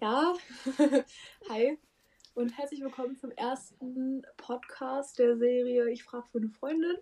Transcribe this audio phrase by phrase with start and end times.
[0.00, 0.34] Ja,
[1.50, 1.78] hi
[2.32, 6.96] und herzlich willkommen zum ersten Podcast der Serie Ich frage für eine Freundin.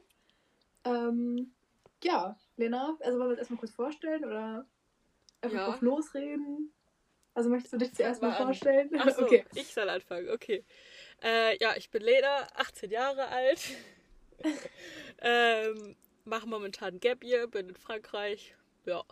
[0.84, 1.54] Ähm,
[2.02, 4.66] ja, Lena, also wollen wir uns erstmal kurz vorstellen oder
[5.40, 5.66] einfach Ja.
[5.66, 6.72] drauf losreden?
[7.34, 8.90] Also möchtest du dich zuerst mal Mal vorstellen?
[8.98, 9.44] Ach so, okay.
[9.54, 10.64] ich soll anfangen, okay.
[11.22, 13.60] Äh, ja, ich bin Lena, 18 Jahre alt.
[15.20, 15.94] ähm,
[16.24, 18.56] mache momentan Gap Year, bin in Frankreich.
[18.86, 19.04] Ja.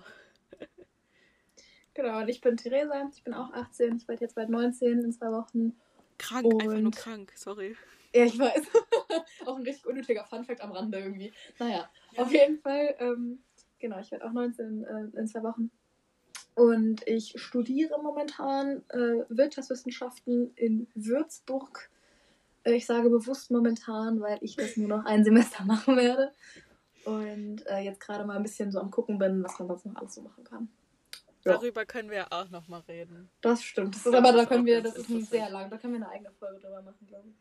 [1.96, 5.12] Genau, und ich bin Theresa, ich bin auch 18, ich werde jetzt bald 19 in
[5.12, 5.74] zwei Wochen.
[6.19, 7.74] Krank, einfach nur Und- krank, sorry.
[8.14, 8.62] Ja, ich weiß.
[9.46, 11.32] auch ein richtig unnötiger Funfact am Rande irgendwie.
[11.59, 11.88] Naja,
[12.19, 13.38] auf jeden Fall, ähm,
[13.78, 15.70] genau, ich werde auch 19 äh, in zwei Wochen.
[16.55, 21.91] Und ich studiere momentan äh, Wirtschaftswissenschaften in Würzburg.
[22.64, 26.33] Äh, ich sage bewusst momentan, weil ich das nur noch ein Semester machen werde.
[27.05, 29.97] Und äh, jetzt gerade mal ein bisschen so am Gucken bin, was man sonst noch
[29.97, 30.69] alles so machen kann.
[31.47, 31.52] Ja.
[31.52, 33.30] Darüber können wir ja auch nochmal reden.
[33.41, 33.94] Das stimmt.
[33.94, 36.11] Das ist, aber da können wir, das ist ein sehr lang, da können wir eine
[36.11, 37.34] eigene Folge drüber machen, glaube ich.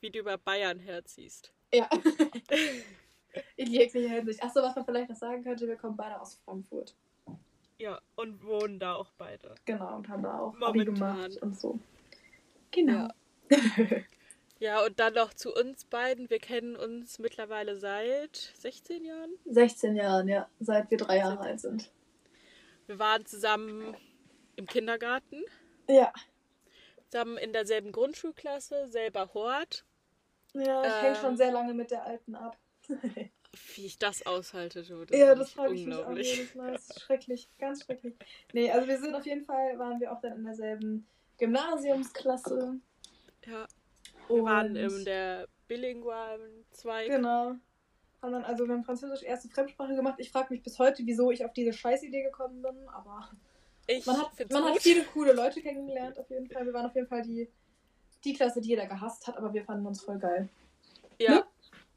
[0.00, 1.52] Wie du über Bayern herziehst.
[1.74, 1.90] Ja.
[3.56, 4.40] In jeglicher Hinsicht.
[4.42, 6.94] Achso, was man vielleicht noch sagen könnte, wir kommen beide aus Frankfurt.
[7.78, 9.56] Ja, und wohnen da auch beide.
[9.64, 10.94] Genau, und haben da auch Abi Momentan.
[10.94, 11.80] gemacht und so.
[12.70, 13.08] Genau.
[14.60, 16.30] Ja, und dann noch zu uns beiden.
[16.30, 19.30] Wir kennen uns mittlerweile seit 16 Jahren.
[19.46, 21.90] 16 Jahren, ja, seit wir drei Jahre alt sind.
[22.90, 23.96] Wir waren zusammen
[24.56, 25.44] im Kindergarten,
[25.88, 26.12] Ja.
[27.08, 29.84] zusammen in derselben Grundschulklasse, selber Hort.
[30.54, 31.22] Ja, ich hänge Ähm.
[31.22, 32.58] schon sehr lange mit der Alten ab.
[33.76, 35.04] Wie ich das aushalte, du.
[35.04, 36.72] Das ja, das frage ich mich auch jedes Mal.
[36.72, 38.16] Das ist schrecklich, ganz schrecklich.
[38.52, 41.06] Nee, also wir sind auf jeden Fall, waren wir auch dann in derselben
[41.38, 42.80] Gymnasiumsklasse.
[43.46, 43.68] Ja,
[44.26, 47.08] wir waren Und- in der bilingualen Zweig.
[47.08, 47.54] Genau.
[48.22, 50.16] Haben dann, also wir haben Französisch erste Fremdsprache gemacht.
[50.18, 53.30] Ich frage mich bis heute, wieso ich auf diese Scheißidee gekommen bin, aber
[53.86, 56.66] Ich man hat, man hat viele coole Leute kennengelernt, auf jeden Fall.
[56.66, 57.48] Wir waren auf jeden Fall die,
[58.24, 60.48] die Klasse, die jeder gehasst hat, aber wir fanden uns voll geil.
[61.18, 61.30] ja.
[61.36, 61.44] ne?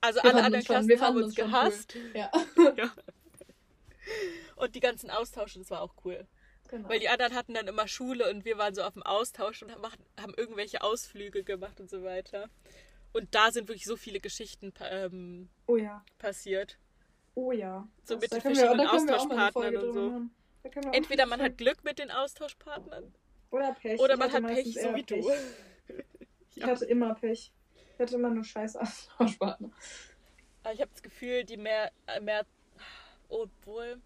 [0.04, 1.98] Also Wir alle anderen Klassen wir haben fanden uns uns gehasst.
[2.14, 2.30] Ja,
[2.78, 2.92] Ja.
[4.58, 6.28] Und die ganzen Austausche, das war auch cool.
[6.70, 6.90] genau.
[6.90, 9.72] Weil die anderen hatten dann immer Schule und wir waren so auf dem Austausch und
[9.72, 9.82] haben,
[10.20, 12.50] haben irgendwelche Ausflüge gemacht und so weiter.
[13.14, 16.80] Und da sind wirklich so viele Geschichten ähm, oh ja, passiert.
[17.36, 17.88] oh ja.
[18.04, 20.22] So mit den verschiedenen wir Austauschpartnern und so.
[20.92, 23.14] Entweder man hat Glück mit den Austauschpartnern
[23.52, 24.00] Oder Pech.
[24.00, 25.16] oder man hat Pech, so wie du.
[25.22, 25.26] Pech.
[26.56, 27.52] Ich hatte immer Pech.
[27.76, 29.72] Ich hatte immer nur scheiß Austauschpartner.
[30.64, 32.46] Aber ich habe das Gefühl, die mehr, äh, mehr,
[33.28, 34.00] obwohl,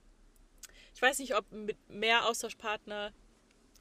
[0.94, 3.12] ich weiß nicht, ob mit mehr Austauschpartner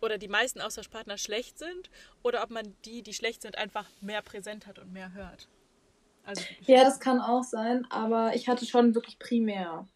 [0.00, 1.90] oder die meisten Austauschpartner schlecht sind
[2.22, 5.48] oder ob man die, die schlecht sind, einfach mehr präsent hat und mehr hört.
[6.24, 9.86] Also Ja, das kann auch sein, aber ich hatte schon wirklich primär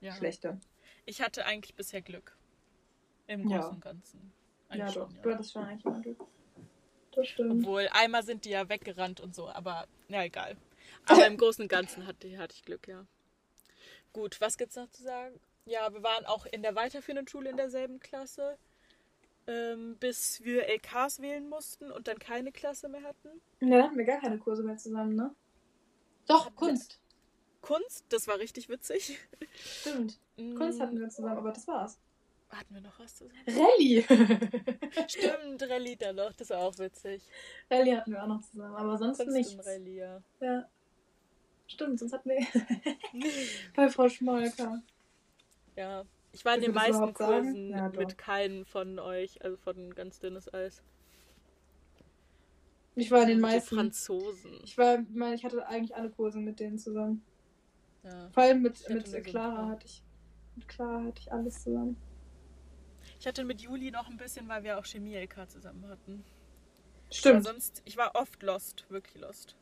[0.00, 0.12] ja.
[0.14, 0.60] schlechte.
[1.06, 2.36] Ich hatte eigentlich bisher Glück.
[3.26, 3.58] Im Ja.
[3.58, 4.32] Großen und Ganzen.
[4.70, 5.10] Ja, Eigentlich doch.
[5.10, 6.24] schon, Du hattest schon eigentlich immer Glück.
[7.12, 7.64] Das stimmt.
[7.64, 10.56] Obwohl, einmal sind die ja weggerannt und so, aber ja, egal.
[11.06, 13.06] Aber im Großen und Ganzen hatte, hatte ich Glück, ja.
[14.12, 15.40] Gut, was gibt's noch zu sagen?
[15.64, 18.58] Ja, wir waren auch in der weiterführenden Schule in derselben Klasse,
[19.50, 23.40] ähm, bis wir LKs wählen mussten und dann keine Klasse mehr hatten.
[23.60, 25.34] Ja, da hatten wir gar keine Kurse mehr zusammen, ne?
[26.28, 27.00] Doch, Hatten wir- Kunst.
[27.60, 29.18] Kunst, das war richtig witzig.
[29.56, 30.18] Stimmt.
[30.56, 31.98] Kunst hatten wir zusammen, aber das war's.
[32.48, 33.36] Hatten wir noch was zusammen?
[33.46, 34.02] Rallye.
[35.08, 37.22] Stimmt, Rallye dann noch, das war auch witzig.
[37.70, 39.54] Rallye hatten wir auch noch zusammen, aber sonst Kunst nichts.
[39.54, 40.22] und Rallye, ja.
[40.40, 40.68] Ja.
[41.66, 42.44] Stimmt, sonst hatten wir
[43.76, 44.82] bei Frau Schmolker.
[45.76, 47.12] Ja, ich war in den meisten?
[47.14, 50.82] Kursen Ja, mit keinem von euch, also von ganz dünnes Eis.
[52.96, 53.76] Ich war in den Die meisten.
[53.76, 54.60] Franzosen.
[54.64, 57.24] Ich war, ich meine, ich hatte eigentlich alle Kurse mit denen zusammen.
[58.02, 58.30] Ja.
[58.30, 60.02] Vor allem mit, mit so Clara hatte ich.
[60.56, 61.96] Mit Clara hatte ich alles zusammen.
[63.18, 66.24] Ich hatte mit Juli noch ein bisschen, weil wir auch Chemie-LK zusammen hatten.
[67.10, 67.46] Stimmt.
[67.46, 69.56] Aber sonst, ich war oft lost, wirklich lost.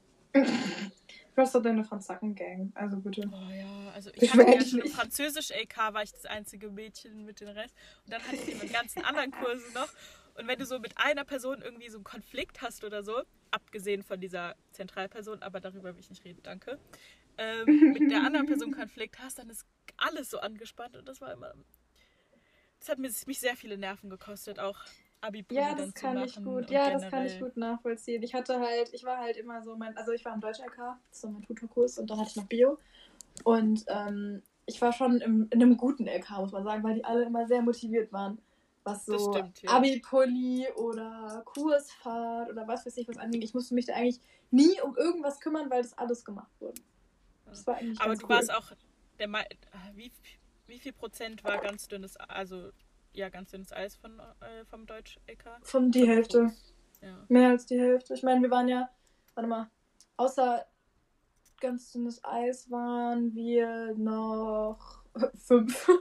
[1.36, 3.30] Hast doch deine Franzacken-Gang, also bitte.
[3.32, 4.96] Oh ja, also ich Ich hatte ja schon im nicht.
[4.96, 7.76] Französisch-LK war ich das einzige Mädchen mit den Rest.
[8.04, 9.88] Und dann hatte ich die ganzen anderen Kursen noch.
[10.34, 13.22] Und wenn du so mit einer Person irgendwie so einen Konflikt hast oder so,
[13.52, 16.78] abgesehen von dieser Zentralperson, aber darüber will ich nicht reden, danke,
[17.38, 19.64] ähm, mit der anderen Person Konflikt hast, dann ist
[19.96, 21.54] alles so angespannt und das war immer.
[22.80, 24.78] Das hat mich sehr viele Nerven gekostet, auch
[25.20, 26.70] abi Ja, das kann ich gut.
[26.70, 27.50] Ja, das kann ich generell.
[27.50, 28.22] gut nachvollziehen.
[28.22, 31.24] Ich hatte halt, ich war halt immer so mein, also ich war im Deutsch-LK, das
[31.24, 32.78] war mein Tutorkurs und dann hatte ich noch Bio.
[33.44, 37.04] Und ähm, ich war schon im, in einem guten LK, muss man sagen, weil die
[37.04, 38.38] alle immer sehr motiviert waren.
[38.84, 39.70] Was so stimmt, ja.
[39.70, 43.42] Abi-Pulli oder Kursfahrt oder was weiß ich was anging.
[43.42, 44.20] Ich musste mich da eigentlich
[44.50, 46.80] nie um irgendwas kümmern, weil das alles gemacht wurde.
[47.46, 48.30] Das war eigentlich Aber du cool.
[48.30, 48.72] warst auch
[49.18, 49.28] der
[49.94, 50.12] wie,
[50.66, 52.70] wie viel Prozent war ganz dünnes, also
[53.18, 55.44] ja, ganz dünnes Eis von, äh, vom Deutsch-EK.
[55.62, 56.52] Von die Hälfte.
[57.00, 57.24] Ja.
[57.28, 58.14] Mehr als die Hälfte.
[58.14, 58.90] Ich meine, wir waren ja,
[59.34, 59.70] warte mal,
[60.16, 60.66] außer
[61.60, 65.02] ganz dünnes Eis waren wir noch
[65.36, 65.88] fünf.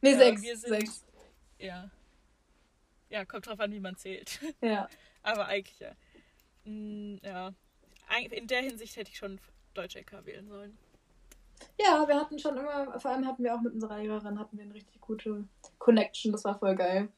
[0.00, 0.42] nee, Ja, sechs.
[0.42, 1.04] wir sind- Sechs.
[1.58, 1.90] Ja.
[3.08, 4.40] Ja, kommt drauf an, wie man zählt.
[4.60, 4.88] Ja.
[5.22, 5.92] Aber eigentlich ja.
[6.64, 7.52] Mm, ja.
[8.30, 9.40] In der Hinsicht hätte ich schon
[9.74, 10.78] Deutsch-EK wählen sollen.
[11.80, 14.64] Ja, wir hatten schon immer, vor allem hatten wir auch mit unserer Lehrerin, hatten wir
[14.64, 15.44] eine richtig gute
[15.78, 17.08] Connection, das war voll geil.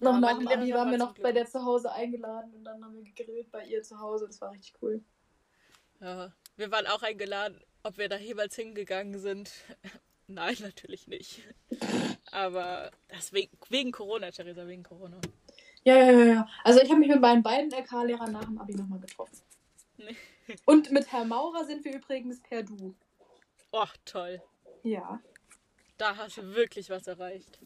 [0.00, 2.64] Noch Ja, nach meine dem Abi waren wir noch bei der zu Hause eingeladen und
[2.64, 5.02] dann haben wir gegrillt bei ihr zu Hause, das war richtig cool.
[6.00, 6.32] Ja.
[6.56, 9.50] Wir waren auch eingeladen, ob wir da jeweils hingegangen sind.
[10.26, 11.42] Nein, natürlich nicht.
[12.30, 15.20] Aber das wegen, wegen Corona, Theresa, wegen Corona.
[15.84, 16.48] Ja, ja, ja, ja.
[16.62, 19.38] Also ich habe mich mit meinen beiden LK-Lehrern nach dem Abi nochmal getroffen.
[19.98, 20.16] Nee.
[20.64, 22.94] Und mit Herr Maurer sind wir übrigens per Du.
[23.76, 24.40] Oh, toll.
[24.84, 25.20] Ja,
[25.96, 27.58] Da hast du wirklich was erreicht.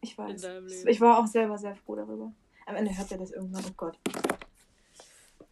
[0.00, 0.44] ich weiß.
[0.86, 2.32] Ich war auch selber sehr froh darüber.
[2.66, 3.98] Am Ende hört er das irgendwann, oh Gott.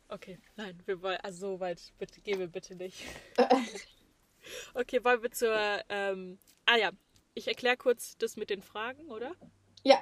[0.08, 3.02] Okay, nein, wir wollen, also so weit bitte, gehen wir bitte nicht.
[4.75, 5.56] Okay, wollen wir zur,
[5.88, 6.90] ähm, ah ja,
[7.32, 9.34] ich erkläre kurz das mit den Fragen, oder?
[9.84, 9.99] Ja,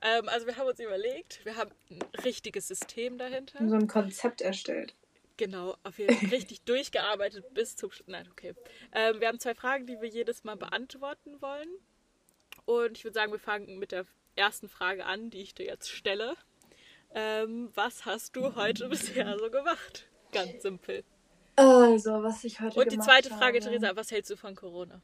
[0.00, 3.58] Ähm, also wir haben uns überlegt, wir haben ein richtiges System dahinter.
[3.68, 4.94] so ein Konzept erstellt.
[5.38, 8.54] Genau, auf jeden Fall richtig durchgearbeitet bis zum, Sch- nein, okay.
[8.92, 11.68] Ähm, wir haben zwei Fragen, die wir jedes Mal beantworten wollen.
[12.66, 14.06] Und ich würde sagen, wir fangen mit der
[14.36, 16.36] ersten Frage an, die ich dir jetzt stelle.
[17.14, 20.08] Ähm, was hast du heute bisher so gemacht?
[20.32, 21.04] Ganz simpel.
[21.56, 23.60] Also, was ich heute Und die zweite Frage, habe.
[23.60, 25.02] Theresa, was hältst du von Corona?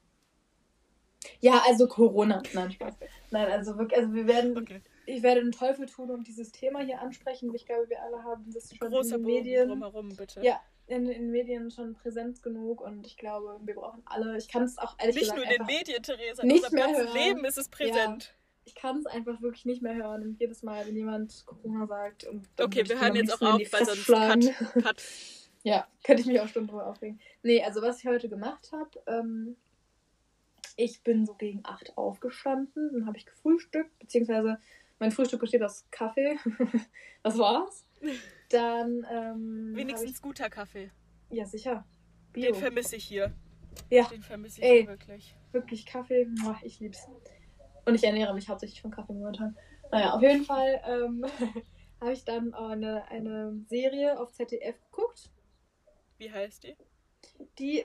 [1.40, 2.42] Ja, also Corona.
[2.52, 2.94] Nein, Spaß.
[3.30, 4.80] Nein, also wirklich, also wir werden, Okay.
[5.06, 7.54] Ich werde den Teufel tun und dieses Thema hier ansprechen.
[7.54, 9.68] Ich glaube, wir alle haben das schon Großer in den Medien.
[9.68, 10.42] drumherum, bitte.
[10.42, 14.36] Ja, in den Medien schon präsent genug und ich glaube, wir brauchen alle.
[14.36, 16.78] Ich kann es auch ehrlich Nicht gesagt nur in den Medien, Theresa, in nicht unserem
[16.78, 17.16] ganzen hören.
[17.16, 18.34] Leben ist es präsent.
[18.66, 20.22] ich kann es einfach wirklich nicht mehr hören.
[20.22, 23.72] Und jedes Mal, wenn jemand Corona sagt und Okay, wir hören jetzt auch auf, die
[23.72, 24.06] weil sonst.
[24.06, 25.02] Cut, Cut.
[25.62, 27.18] Ja, könnte ich mich auch Stunden drüber aufregen.
[27.42, 29.56] Nee, also was ich heute gemacht habe, ähm,
[30.76, 34.58] ich bin so gegen 8 aufgestanden, dann habe ich gefrühstückt, beziehungsweise
[35.04, 36.38] mein Frühstück besteht aus Kaffee.
[37.22, 37.84] das war's.
[38.48, 40.90] Dann, ähm, Wenigstens guter Kaffee.
[41.28, 41.84] Ich, ja, sicher.
[42.34, 42.54] Den Bio.
[42.54, 43.34] vermisse ich hier.
[43.90, 44.78] Ja, Den vermisse ich Ey.
[44.80, 45.36] hier wirklich.
[45.52, 46.26] wirklich Kaffee.
[46.62, 47.06] Ich lieb's.
[47.84, 49.54] Und ich ernähre mich hauptsächlich von Kaffee momentan.
[49.92, 51.26] Naja, auf jeden Fall ähm,
[52.00, 55.30] habe ich dann eine, eine Serie auf ZDF geguckt,
[56.16, 56.76] Wie heißt die?
[57.58, 57.84] die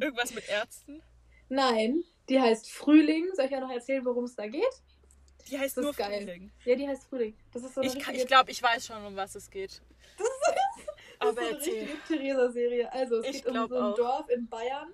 [0.00, 1.02] Irgendwas mit Ärzten?
[1.50, 3.26] Nein, die heißt Frühling.
[3.34, 4.82] Soll ich ja noch erzählen, worum es da geht?
[5.50, 6.00] Die heißt Das nur ist.
[6.00, 6.50] Frühling.
[6.64, 7.36] Ja, die heißt Frühling.
[7.52, 9.82] Das ist so Ich, richtige, ich glaube, ich weiß schon, um was es geht.
[10.18, 10.26] das
[11.18, 11.80] Aber ist so eine erzähl.
[11.80, 12.92] richtige Theresa-Serie.
[12.92, 13.94] Also, es Ich geht um so ein auch.
[13.96, 14.92] Dorf in Bayern.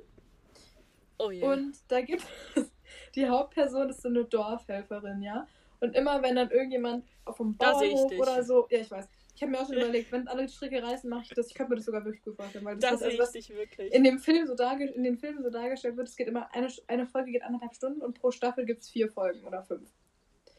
[1.19, 1.43] Oh je.
[1.43, 2.23] Und da gibt
[2.55, 2.71] es,
[3.15, 5.47] die Hauptperson ist so eine Dorfhelferin, ja.
[5.81, 9.09] Und immer wenn dann irgendjemand auf dem ich Bauernhof oder so, ja, ich weiß.
[9.35, 11.47] Ich habe mir auch schon überlegt, wenn alle Stricke reißen, mache ich das.
[11.49, 13.21] Ich könnte mir das sogar wirklich gut vorstellen, weil das, da was, sehe also ich
[13.23, 13.93] was dich wirklich.
[13.95, 17.07] in dem Film so in den Filmen so dargestellt wird, es geht immer eine, eine
[17.07, 19.89] Folge geht anderthalb Stunden und pro Staffel gibt es vier Folgen oder fünf.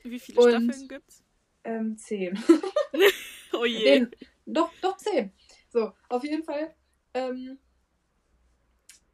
[0.04, 1.24] Wie viele Und- Staffeln gibt's?
[1.64, 2.38] Ähm, zehn.
[3.54, 4.00] Oh je.
[4.00, 4.08] Nee,
[4.46, 5.32] doch, doch zehn.
[5.70, 6.74] So, auf jeden Fall
[7.14, 7.60] ähm,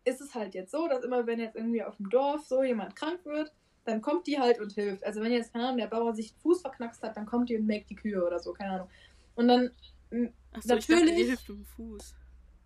[0.05, 2.95] ist es halt jetzt so, dass immer, wenn jetzt irgendwie auf dem Dorf so jemand
[2.95, 3.51] krank wird,
[3.83, 5.03] dann kommt die halt und hilft.
[5.03, 7.57] Also wenn jetzt, keine Ahnung, der Bauer sich den Fuß verknackst hat, dann kommt die
[7.57, 8.89] und melkt die Kühe oder so, keine Ahnung.
[9.35, 9.71] Und dann,
[10.11, 12.15] m, Achso, ich dachte, die natürlich- hilft dem Fuß.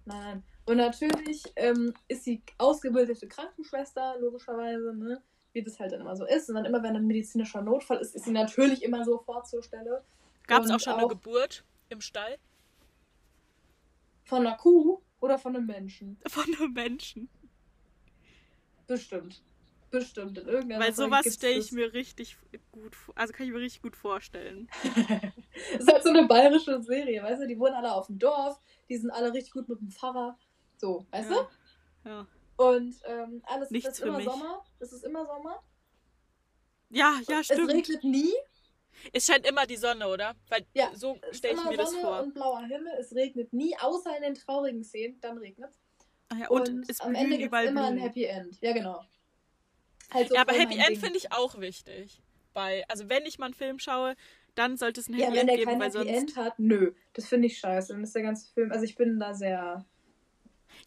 [0.06, 0.44] nein.
[0.66, 5.22] Und natürlich ähm, ist sie ausgebildete Krankenschwester, logischerweise, ne?
[5.54, 6.50] Wie das halt dann immer so ist.
[6.50, 10.04] Und dann immer, wenn ein medizinischer Notfall ist, ist sie natürlich immer sofort zur Stelle.
[10.48, 12.38] Gab es auch schon eine Geburt im Stall?
[14.24, 16.18] Von einer Kuh oder von einem Menschen.
[16.28, 17.30] Von einem Menschen.
[18.88, 19.42] Bestimmt.
[19.92, 20.38] Bestimmt.
[20.38, 22.38] In irgendeiner Weil sowas stelle ich mir richtig
[22.72, 23.14] gut vor.
[23.18, 24.70] Also kann ich mir richtig gut vorstellen.
[24.84, 27.48] Das ist halt so eine bayerische Serie, weißt du?
[27.48, 30.38] Die wohnen alle auf dem Dorf, die sind alle richtig gut mit dem Pfarrer.
[30.78, 31.50] So, weißt ja.
[32.06, 32.28] Ja.
[32.58, 34.26] Und ähm, alles Nichts es ist immer mich.
[34.26, 34.64] Sommer.
[34.80, 35.64] Es ist immer Sommer.
[36.90, 37.72] ja, ja, Es stimmt.
[37.72, 38.34] regnet nie.
[39.14, 40.36] Es scheint immer die Sonne, oder?
[40.50, 42.22] Weil Ja, so Es stelle ich mir das Sonne vor.
[42.22, 42.94] und blauer Himmel.
[43.00, 45.20] Es regnet nie, außer in den traurigen Szenen.
[45.22, 45.72] Dann regnet
[46.30, 47.98] Ah ja, Und, und, es am Ende gibt es immer ein.
[47.98, 48.58] Happy End.
[48.62, 49.04] Ja, genau.
[50.14, 52.22] Halt so ja, aber Happy End finde ich auch wichtig.
[52.54, 54.16] Bei, also wenn ich mal einen Film schaue,
[54.56, 56.10] dann sollte es ein Ja, Happy wenn End der geben, kein weil Happy sonst.
[56.10, 56.94] End hat, nö.
[57.14, 57.94] Das finde ich scheiße.
[57.94, 58.72] Dann ist der ganze Film.
[58.72, 59.86] Also ich bin da sehr.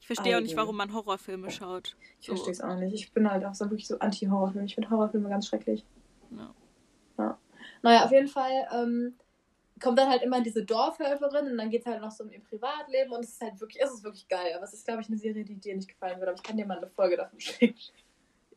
[0.05, 1.97] Ich verstehe auch nicht, warum man Horrorfilme schaut.
[2.21, 2.35] Ich So.
[2.35, 2.93] verstehe es auch nicht.
[2.93, 4.67] Ich bin halt auch so wirklich so anti-Horrorfilm.
[4.67, 5.83] Ich finde Horrorfilme ganz schrecklich.
[6.31, 6.55] Ja.
[7.17, 7.39] Ja.
[7.81, 9.15] Naja, auf jeden Fall ähm,
[9.81, 12.43] kommt dann halt immer diese Dorfhelferin und dann geht es halt noch so um ihr
[12.45, 14.53] Privatleben und es ist halt wirklich, es ist wirklich geil.
[14.55, 16.29] Aber es ist, glaube ich, eine Serie, die dir nicht gefallen wird.
[16.29, 17.75] Aber ich kann dir mal eine Folge davon schicken.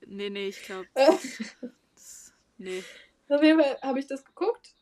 [0.05, 0.89] Nee, nee, ich glaube.
[2.57, 2.83] nee.
[3.29, 4.75] Auf jeden Fall habe ich das geguckt.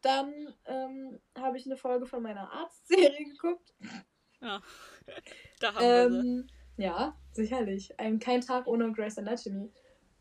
[0.00, 0.32] Dann
[0.64, 3.74] ähm, habe ich eine Folge von meiner Arztserie geguckt.
[4.40, 4.62] Ja,
[5.60, 6.46] da haben ähm, wir sie.
[6.78, 7.98] Ja, sicherlich.
[7.98, 9.70] Ein, kein Tag ohne Grace Anatomy.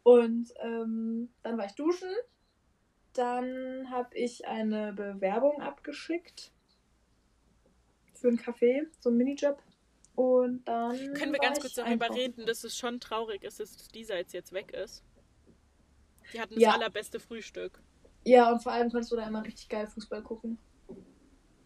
[0.03, 2.09] Und ähm, dann war ich duschen.
[3.13, 6.51] Dann habe ich eine Bewerbung abgeschickt
[8.13, 9.62] für einen Café, so einen Minijob.
[10.15, 11.13] Und dann.
[11.13, 14.51] Können wir ganz kurz darüber reden, dass es schon traurig ist, dass dieser jetzt, jetzt
[14.51, 15.03] weg ist?
[16.33, 16.71] Die hatten das ja.
[16.71, 17.79] allerbeste Frühstück.
[18.25, 20.57] Ja, und vor allem kannst du da immer richtig geil Fußball gucken.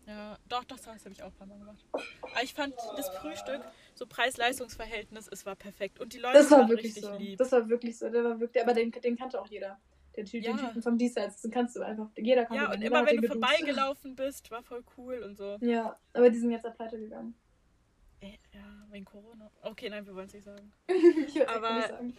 [0.07, 1.85] Ja, doch, doch, das habe ich auch ein paar Mal gemacht.
[1.91, 3.61] Aber ich fand das Frühstück,
[3.93, 5.99] so Preis-Leistungs-Verhältnis, es war perfekt.
[5.99, 7.15] Und die Leute das war waren wirklich richtig so.
[7.15, 7.37] lieb.
[7.37, 8.09] Das war wirklich so.
[8.09, 9.79] Der war wirklich, aber den, den kannte auch jeder.
[10.15, 10.51] Den, Typ, ja.
[10.51, 13.27] den Typen vom Diesseits, den kannst du einfach, jeder kann Ja, und immer wenn du
[13.27, 15.57] vorbeigelaufen bist, war voll cool und so.
[15.61, 17.33] Ja, aber die sind jetzt auf Pleite gegangen.
[18.19, 19.49] Äh, ja, wegen Corona.
[19.61, 20.73] Okay, nein, wir wollen es nicht sagen.
[21.27, 22.17] ich aber, nicht sagen.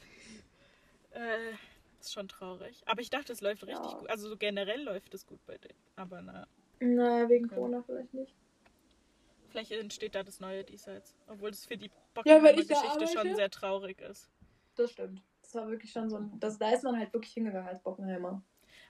[1.11, 1.53] Äh,
[2.01, 2.83] ist schon traurig.
[2.87, 3.99] Aber ich dachte, es läuft richtig ja.
[3.99, 4.09] gut.
[4.09, 5.79] Also so generell läuft es gut bei denen.
[5.97, 6.47] Aber naja.
[6.83, 7.55] Naja, wegen ja.
[7.55, 8.35] Corona vielleicht nicht.
[9.51, 11.15] Vielleicht entsteht da das neue Diesseits.
[11.29, 14.31] Obwohl es für die Bockenheimer-Geschichte ja, schon sehr traurig ist.
[14.77, 15.23] Das stimmt.
[15.43, 16.33] Das war wirklich schon so ein.
[16.41, 18.43] Das, da ist man halt wirklich hingegangen als Bockenheimer.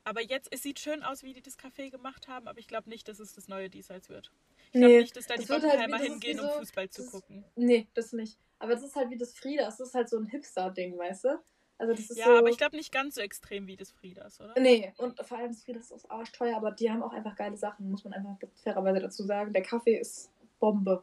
[0.04, 2.88] Aber jetzt, es sieht schön aus, wie die das Café gemacht haben, aber ich glaube
[2.88, 4.32] nicht, dass es das neue Diesseits wird.
[4.66, 7.06] Ich glaube nee, nicht, dass da die halt Bockenheimer halt, hingehen, so, um Fußball zu
[7.06, 7.44] gucken.
[7.56, 8.38] Nee, das nicht.
[8.58, 9.64] Aber das ist halt wie das Frieda.
[9.64, 11.42] Das ist halt so ein Hipster-Ding, weißt du?
[11.83, 14.41] Also das ist ja, so, aber ich glaube nicht ganz so extrem wie das Friedas,
[14.41, 14.55] oder?
[14.57, 17.57] Nee, und vor allem das Friedas ist auch teuer, aber die haben auch einfach geile
[17.57, 19.53] Sachen, muss man einfach fairerweise dazu sagen.
[19.53, 21.03] Der Kaffee ist Bombe.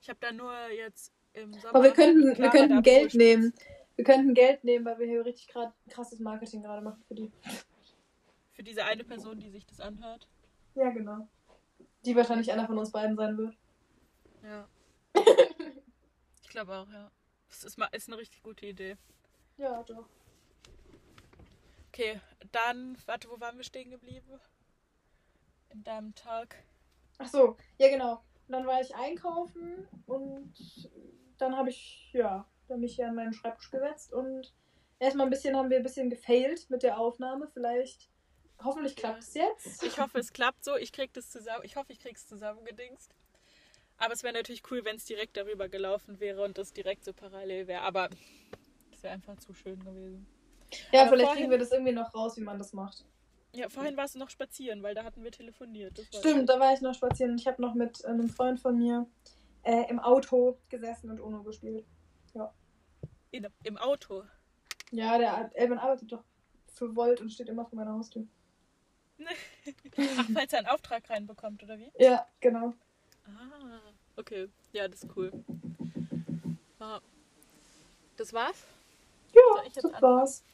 [0.00, 1.74] Ich habe da nur jetzt im Sommer.
[1.74, 3.52] Aber wir könnten, wir könnten Geld nehmen.
[3.96, 7.32] Wir könnten Geld nehmen, weil wir hier richtig grad krasses Marketing gerade machen für die.
[8.52, 10.28] Für diese eine Person, die sich das anhört.
[10.76, 11.26] Ja, genau.
[12.04, 13.56] Die wahrscheinlich einer von uns beiden sein wird.
[14.44, 14.68] Ja.
[16.44, 17.10] ich glaube auch, ja.
[17.48, 18.96] Das ist, mal, ist eine richtig gute Idee.
[19.56, 20.08] Ja, doch.
[21.88, 22.20] Okay,
[22.52, 24.38] dann, warte, wo waren wir stehen geblieben?
[25.70, 26.56] In deinem Tag.
[27.18, 28.22] Ach so, ja genau.
[28.46, 30.52] Und dann war ich einkaufen und
[31.38, 34.52] dann habe ich, ja, dann mich hier an meinen Schreibtisch gesetzt und
[34.98, 37.48] erstmal ein bisschen haben wir ein bisschen gefailt mit der Aufnahme.
[37.48, 38.10] Vielleicht,
[38.62, 39.82] hoffentlich klappt es jetzt.
[39.82, 40.76] Ich hoffe, es klappt so.
[40.76, 41.64] Ich krieg das zusammen.
[41.64, 43.14] Ich hoffe, ich krieg's zusammengedingst.
[43.98, 47.12] Aber es wäre natürlich cool, wenn es direkt darüber gelaufen wäre und das direkt so
[47.12, 47.80] parallel wäre.
[47.80, 48.10] Aber
[49.02, 50.26] wäre einfach zu schön gewesen.
[50.92, 53.04] Ja, Aber vielleicht vorhin, kriegen wir das irgendwie noch raus, wie man das macht.
[53.52, 56.06] Ja, vorhin warst du noch spazieren, weil da hatten wir telefoniert.
[56.12, 59.06] Stimmt, da war ich noch spazieren und ich habe noch mit einem Freund von mir
[59.62, 61.86] äh, im Auto gesessen und UNO gespielt.
[62.34, 62.52] Ja.
[63.30, 64.24] In, Im Auto?
[64.90, 66.22] Ja, der Elvin arbeitet doch
[66.66, 68.26] für Volt und steht immer vor meiner Haustür.
[69.24, 71.90] Ach, falls er einen Auftrag reinbekommt, oder wie?
[71.98, 72.74] Ja, genau.
[73.24, 73.80] Ah,
[74.16, 74.48] okay.
[74.72, 75.32] Ja, das ist cool.
[78.16, 78.66] Das war's?
[79.36, 80.44] Ja, das war's.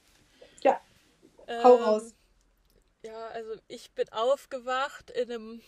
[0.63, 0.81] Ja.
[1.47, 2.15] Ähm, Hau raus.
[3.03, 5.63] Ja, also ich bin aufgewacht in einem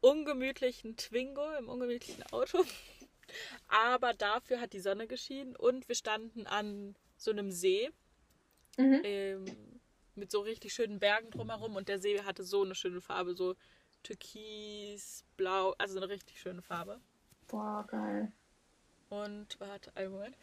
[0.00, 2.64] ungemütlichen Twingo, im ungemütlichen Auto.
[3.68, 7.90] Aber dafür hat die Sonne geschienen und wir standen an so einem See
[8.76, 9.00] mhm.
[9.04, 9.44] ähm,
[10.14, 13.54] mit so richtig schönen Bergen drumherum und der See hatte so eine schöne Farbe, so
[14.02, 17.00] türkis, blau, also eine richtig schöne Farbe.
[17.46, 18.32] Boah, geil.
[19.08, 20.36] Und warte, einen Moment.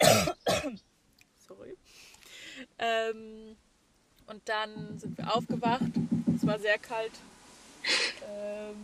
[1.50, 1.76] Sorry.
[2.78, 3.56] Ähm,
[4.28, 5.90] und dann sind wir aufgewacht.
[6.36, 7.12] Es war sehr kalt.
[8.28, 8.76] Ähm,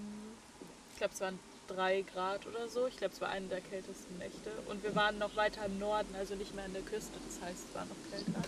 [0.91, 2.89] ich glaube, es waren drei Grad oder so.
[2.89, 4.51] Ich glaube, es war eine der kältesten Nächte.
[4.67, 7.13] Und wir waren noch weiter im Norden, also nicht mehr an der Küste.
[7.25, 8.43] Das heißt, es war noch kälter.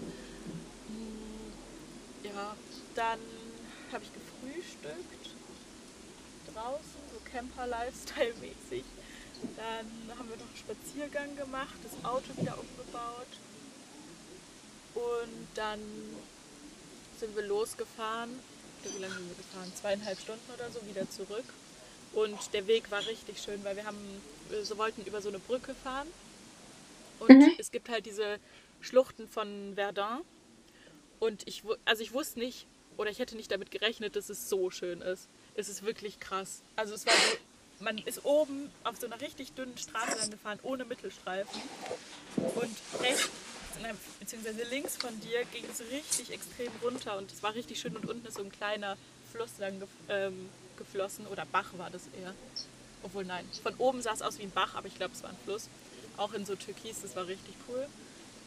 [0.88, 1.52] Hm,
[2.24, 2.56] ja,
[2.96, 3.20] dann
[3.92, 5.30] habe ich gefrühstückt.
[6.52, 8.82] Draußen, so Camper-Lifestyle-mäßig.
[9.56, 13.28] Dann haben wir noch einen Spaziergang gemacht, das Auto wieder umgebaut.
[14.98, 15.80] Und dann
[17.18, 18.30] sind wir losgefahren.
[18.82, 19.72] Wie lange sind wir gefahren?
[19.80, 21.44] Zweieinhalb Stunden oder so wieder zurück.
[22.14, 23.98] Und der Weg war richtig schön, weil wir haben,
[24.48, 26.08] wir wollten über so eine Brücke fahren.
[27.20, 27.54] Und mhm.
[27.58, 28.38] es gibt halt diese
[28.80, 30.20] Schluchten von Verdun.
[31.20, 34.70] Und ich, also ich wusste nicht, oder ich hätte nicht damit gerechnet, dass es so
[34.70, 35.28] schön ist.
[35.54, 36.62] Es ist wirklich krass.
[36.76, 37.38] Also es war so
[37.80, 41.60] man ist oben auf so einer richtig dünnen Straße lang gefahren, ohne Mittelstreifen.
[42.36, 43.28] Und rechts,
[44.20, 48.08] beziehungsweise links von dir ging es richtig extrem runter und es war richtig schön und
[48.08, 48.96] unten ist so ein kleiner
[49.32, 52.34] Fluss lang ähm, geflossen oder Bach war das eher.
[53.02, 55.30] Obwohl nein, von oben sah es aus wie ein Bach, aber ich glaube es war
[55.30, 55.68] ein Fluss.
[56.16, 57.86] Auch in so Türkis, das war richtig cool.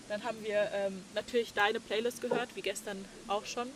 [0.10, 3.70] Dann haben wir ähm, natürlich deine Playlist gehört, wie gestern auch schon.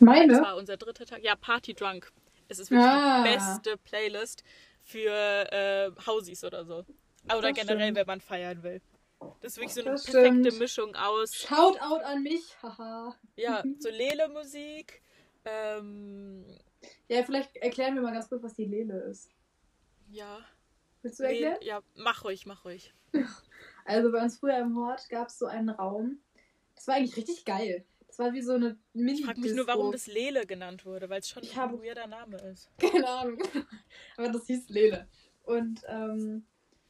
[0.00, 0.34] Meine?
[0.34, 1.22] Das war unser dritter Tag.
[1.22, 2.12] Ja, Party Drunk.
[2.48, 3.24] Es ist wirklich ah.
[3.24, 4.44] die beste Playlist
[4.84, 6.84] für äh, Hausies oder so.
[7.24, 7.96] Oder das generell, stimmt.
[7.96, 8.80] wenn man feiern will.
[9.40, 10.58] Das ist wirklich so eine Das perfekte stimmt.
[10.60, 13.14] Mischung aus, Shoutout an mich, haha.
[13.36, 15.02] ja, so Lele-Musik,
[15.44, 16.44] ähm,
[17.08, 19.30] Ja, vielleicht erklären wir mal ganz kurz, was die Lele ist.
[20.10, 20.40] ja,
[21.02, 21.56] Willst du erklären?
[21.60, 22.92] Le ja, mach ruhig, mach ruhig.
[23.88, 26.18] Also bei uns früher im Hort gab es so einen Raum.
[26.74, 27.84] Das war eigentlich richtig geil.
[28.08, 31.08] Das war wie so eine mini Ich frage mich nur, warum das Lele genannt wurde,
[31.08, 32.68] weil es schon Ich ein weirder Name ist.
[32.80, 33.38] Keine Ahnung.
[34.16, 35.06] Aber das hieß Lele.
[35.44, 36.44] Und ähm,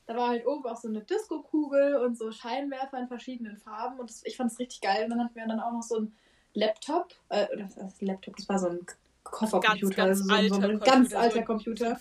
[0.06, 3.98] da war halt oben auch so eine Disco-Kugel und so Scheinwerfer in verschiedenen Farben.
[3.98, 5.04] Und das, ich fand es richtig geil.
[5.04, 6.16] Und dann hatten wir dann auch noch so einen
[6.54, 7.12] Laptop.
[7.28, 8.36] Äh, oder was heißt Laptop?
[8.36, 8.86] Das war so ein
[9.24, 10.04] Koffercomputer.
[10.04, 12.00] Also so, so ein ganz alter ein- Computer.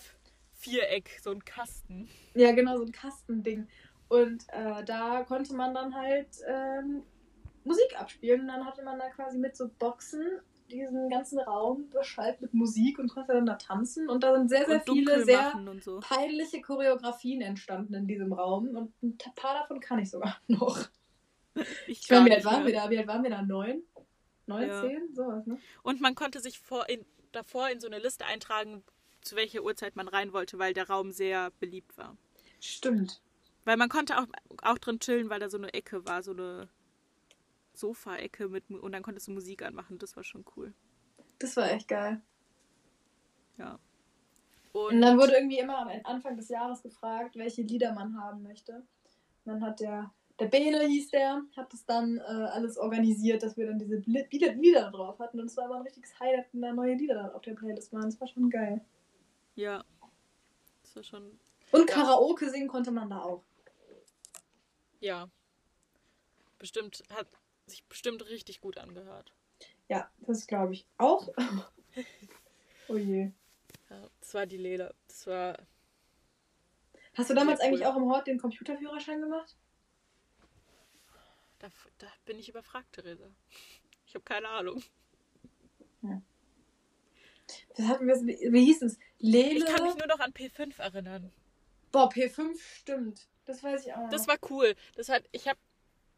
[0.54, 2.08] Viereck, so ein Kasten.
[2.34, 3.68] Ja, genau, so ein Kastending.
[4.08, 7.02] Und äh, da konnte man dann halt ähm,
[7.64, 8.42] Musik abspielen.
[8.42, 12.98] Und dann hatte man da quasi mit so Boxen diesen ganzen Raum beschallt mit Musik
[12.98, 14.08] und konnte dann da tanzen.
[14.08, 16.00] Und da sind sehr, sehr und viele sehr so.
[16.00, 18.68] peinliche Choreografien entstanden in diesem Raum.
[18.68, 20.78] Und ein paar davon kann ich sogar noch.
[21.86, 22.90] Ich Ich meine, wie alt waren wir da?
[22.90, 23.42] Wie alt waren wir da?
[23.42, 23.82] Neun?
[24.46, 24.80] Neun, Ja.
[24.82, 25.14] zehn?
[25.14, 25.58] Sowas, ne?
[25.82, 28.82] Und man konnte sich vor in, davor in so eine Liste eintragen,
[29.20, 32.16] zu welcher Uhrzeit man rein wollte, weil der Raum sehr beliebt war.
[32.60, 33.20] Stimmt.
[33.64, 34.26] Weil man konnte auch,
[34.62, 36.68] auch drin chillen, weil da so eine Ecke war, so eine
[37.78, 39.98] Sofa-Ecke mit und dann konntest du Musik anmachen.
[39.98, 40.72] Das war schon cool.
[41.38, 42.20] Das war echt geil.
[43.58, 43.78] Ja.
[44.72, 48.42] Und Und dann wurde irgendwie immer am Anfang des Jahres gefragt, welche Lieder man haben
[48.42, 48.76] möchte.
[48.76, 53.56] Und dann hat der, der Bene hieß der, hat das dann äh, alles organisiert, dass
[53.56, 55.40] wir dann diese Li- Lieder, Lieder drauf hatten.
[55.40, 57.92] Und es war immer ein richtiges Highlight, wenn da neue Lieder dann auf der Playlist
[57.92, 58.02] waren.
[58.04, 58.84] Das war schon geil.
[59.54, 59.82] ja.
[60.82, 61.38] Das war schon.
[61.72, 63.42] Und Karaoke singen konnte man da auch.
[65.00, 65.28] Ja.
[66.58, 67.26] Bestimmt, hat
[67.66, 69.32] sich bestimmt richtig gut angehört.
[69.88, 71.28] Ja, das glaube ich auch.
[72.88, 73.30] oh je.
[73.90, 74.94] Ja, das war die Lele.
[75.08, 75.56] Das war.
[77.14, 77.66] Hast du damals cool.
[77.66, 79.56] eigentlich auch im Hort den Computerführerschein gemacht?
[81.58, 83.30] Da, da bin ich überfragt, Theresa.
[84.06, 84.82] Ich habe keine Ahnung.
[87.76, 88.98] Das hatten wir, wie, hieß es?
[89.18, 89.58] Lele.
[89.58, 91.32] Ich kann mich nur noch an P5 erinnern.
[91.92, 93.28] Boah, P5 stimmt.
[93.44, 94.08] Das weiß ich auch.
[94.10, 94.74] Das war cool.
[94.96, 95.58] Das hat, ich habe,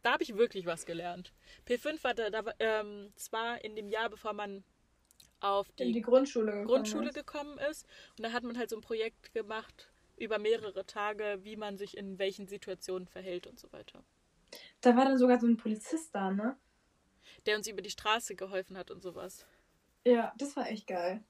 [0.09, 1.35] da habe ich wirklich was gelernt.
[1.67, 4.65] P5 war da, da ähm, zwar in dem Jahr, bevor man
[5.41, 6.67] auf die, die Grundschule gekommen.
[6.67, 7.15] Grundschule ist.
[7.15, 7.87] gekommen ist.
[8.17, 11.95] Und da hat man halt so ein Projekt gemacht über mehrere Tage, wie man sich
[11.95, 14.03] in welchen Situationen verhält und so weiter.
[14.81, 16.57] Da war dann sogar so ein Polizist da, ne?
[17.45, 19.45] Der uns über die Straße geholfen hat und sowas.
[20.07, 21.23] Ja, das war echt geil.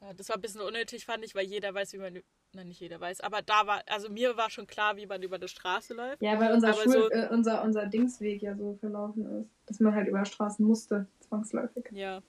[0.00, 2.22] Ja, das war ein bisschen unnötig, fand ich, weil jeder weiß, wie man.
[2.54, 5.36] Nein, nicht jeder weiß, aber da war, also mir war schon klar, wie man über
[5.36, 6.22] eine Straße läuft.
[6.22, 9.50] Ja, weil unser, Schul so- äh, unser, unser Dingsweg ja so verlaufen ist.
[9.66, 11.86] Dass man halt über Straßen musste, zwangsläufig.
[11.90, 12.22] Ja.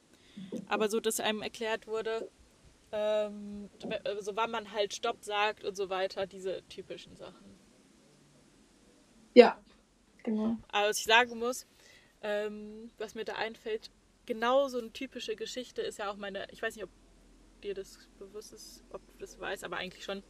[0.68, 2.30] Aber so, dass einem erklärt wurde,
[2.92, 3.70] ähm,
[4.20, 7.56] so wann man halt Stopp sagt und so weiter, diese typischen Sachen.
[9.34, 9.60] Ja,
[10.24, 10.58] genau.
[10.70, 11.68] Aber was ich sagen muss,
[12.22, 13.92] ähm, was mir da einfällt,
[14.26, 16.90] genau so eine typische Geschichte ist ja auch meine, ich weiß nicht, ob
[17.66, 20.24] dir das bewusst ist, ob du das weißt, aber eigentlich schon,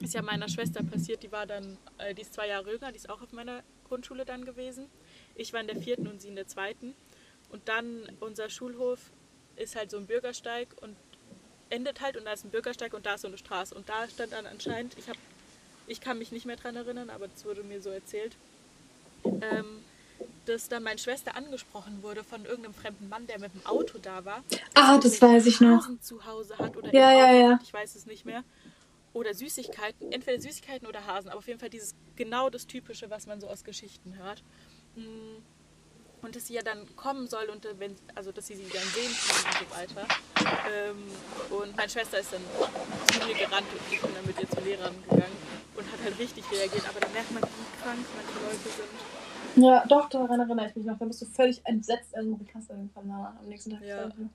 [0.00, 2.98] ist ja meiner Schwester passiert, die war dann, äh, die ist zwei Jahre jünger, die
[2.98, 4.86] ist auch auf meiner Grundschule dann gewesen.
[5.34, 6.94] Ich war in der vierten und sie in der zweiten.
[7.50, 9.10] Und dann unser Schulhof
[9.56, 10.96] ist halt so ein Bürgersteig und
[11.70, 13.74] endet halt und da ist ein Bürgersteig und da ist so eine Straße.
[13.74, 15.18] Und da stand dann anscheinend, ich habe,
[15.86, 18.36] ich kann mich nicht mehr dran erinnern, aber das wurde mir so erzählt,
[19.24, 19.82] ähm,
[20.48, 24.24] dass dann meine Schwester angesprochen wurde von irgendeinem fremden Mann, der mit dem Auto da
[24.24, 24.42] war.
[24.74, 25.78] Ah, das weiß ich noch.
[25.82, 27.50] Hasen zu Hause hat oder Ja, ja, ja.
[27.54, 28.42] hat, ich weiß es nicht mehr.
[29.12, 33.26] Oder Süßigkeiten, entweder Süßigkeiten oder Hasen, aber auf jeden Fall dieses genau das Typische, was
[33.26, 34.42] man so aus Geschichten hört.
[34.94, 35.36] Mm,
[36.22, 38.82] Und dass sie ja dann kommen soll und äh, wenn, also dass sie sie dann
[38.94, 40.08] sehen kann und so weiter.
[40.70, 40.96] Ähm,
[41.50, 42.42] und meine Schwester ist dann
[43.12, 45.36] zu mir gerannt und ich bin dann mit ihr zu Lehrern gegangen
[45.76, 46.88] und hat halt richtig reagiert.
[46.88, 49.15] Aber da merkt man, wie krank manche Leute sind.
[49.56, 50.98] Ja, doch, daran erinnere ich mich noch.
[50.98, 53.82] Da bist du völlig entsetzt in die Kasse gekommen am nächsten Tag.
[53.82, 54.04] Ja.
[54.04, 54.30] Und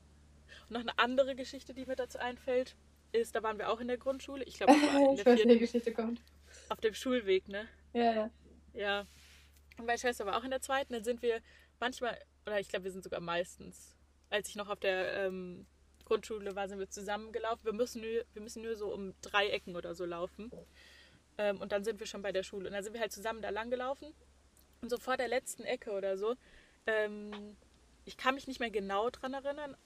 [0.70, 2.76] noch eine andere Geschichte, die mir dazu einfällt,
[3.12, 4.44] ist, da waren wir auch in der Grundschule.
[4.46, 4.74] Ich glaube,
[5.16, 6.22] ich weiß, die Geschichte kommt.
[6.70, 7.68] auf dem Schulweg, ne?
[7.94, 8.30] Ja, ja.
[8.74, 9.06] Ja.
[9.78, 10.94] Und meine Schwester war auch in der zweiten.
[10.94, 11.40] Dann sind wir
[11.80, 13.96] manchmal, oder ich glaube, wir sind sogar meistens,
[14.30, 15.66] als ich noch auf der ähm,
[16.06, 17.66] Grundschule war, sind wir zusammengelaufen.
[17.66, 20.52] Wir müssen, nur, wir müssen nur so um drei Ecken oder so laufen.
[21.38, 22.68] Ähm, und dann sind wir schon bei der Schule.
[22.68, 24.14] Und dann sind wir halt zusammen da lang gelaufen.
[24.82, 26.36] Und so vor der letzten Ecke oder so,
[26.88, 27.56] ähm,
[28.06, 29.78] ich kann mich nicht mehr genau dran erinnern,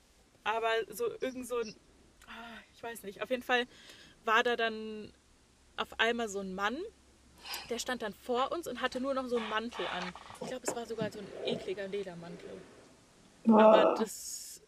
[0.45, 1.75] aber so irgend so ein,
[2.27, 3.67] ah, ich weiß nicht, auf jeden Fall
[4.23, 5.13] war da dann
[5.75, 6.77] auf einmal so ein Mann,
[7.69, 10.13] der stand dann vor uns und hatte nur noch so einen Mantel an.
[10.41, 12.61] Ich glaube, es war sogar so ein ekliger Ledermantel.
[13.47, 14.61] Aber das.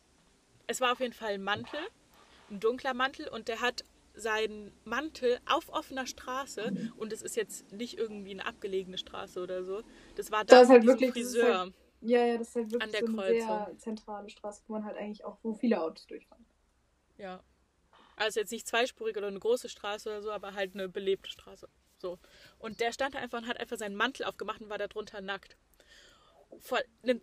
[0.68, 1.80] Es war auf jeden Fall ein Mantel,
[2.52, 3.86] ein dunkler Mantel und der hat
[4.18, 9.64] seinen Mantel auf offener Straße und es ist jetzt nicht irgendwie eine abgelegene Straße oder
[9.64, 9.84] so.
[10.16, 11.60] Das war da halt bei diesem wirklich das Friseur.
[11.60, 13.48] halt, Ja, ja, das ist halt wirklich An der so eine Kreuzung.
[13.48, 16.46] sehr zentrale Straße, wo man halt eigentlich auch, wo viele Autos durchfahren.
[17.18, 17.44] Ja.
[18.16, 21.70] Also jetzt nicht zweispurig oder eine große Straße oder so, aber halt eine belebte Straße.
[22.00, 22.18] So.
[22.60, 25.22] Und der stand da einfach und hat einfach seinen Mantel aufgemacht und war da drunter
[25.22, 25.58] nackt.
[26.60, 27.22] Vor einem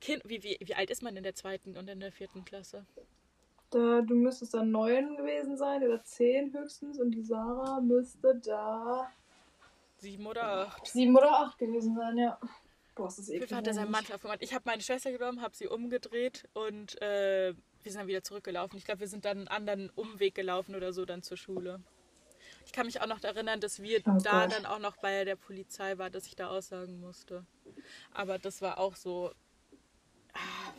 [0.00, 2.86] Kind, wie, wie, wie alt ist man in der zweiten und in der vierten Klasse?
[3.70, 9.10] Da, du müsstest dann neun gewesen sein oder zehn höchstens und die Sarah müsste da
[9.98, 10.86] Sieben oder acht.
[10.86, 12.38] sieben oder acht gewesen sein, ja.
[12.94, 13.52] Boah, ist das eklig.
[13.52, 13.90] Hat er seinen.
[13.90, 14.42] Mantel aufgemacht.
[14.42, 17.52] Ich habe meine Schwester genommen, habe sie umgedreht und äh,
[17.82, 18.78] wir sind dann wieder zurückgelaufen.
[18.78, 21.80] Ich glaube, wir sind dann einen anderen Umweg gelaufen oder so dann zur Schule.
[22.64, 24.52] Ich kann mich auch noch erinnern, dass wir Oh da Gott.
[24.52, 27.44] dann auch noch bei der Polizei waren, dass ich da aussagen musste.
[28.14, 29.32] Aber das war auch so.
[30.34, 30.72] ah,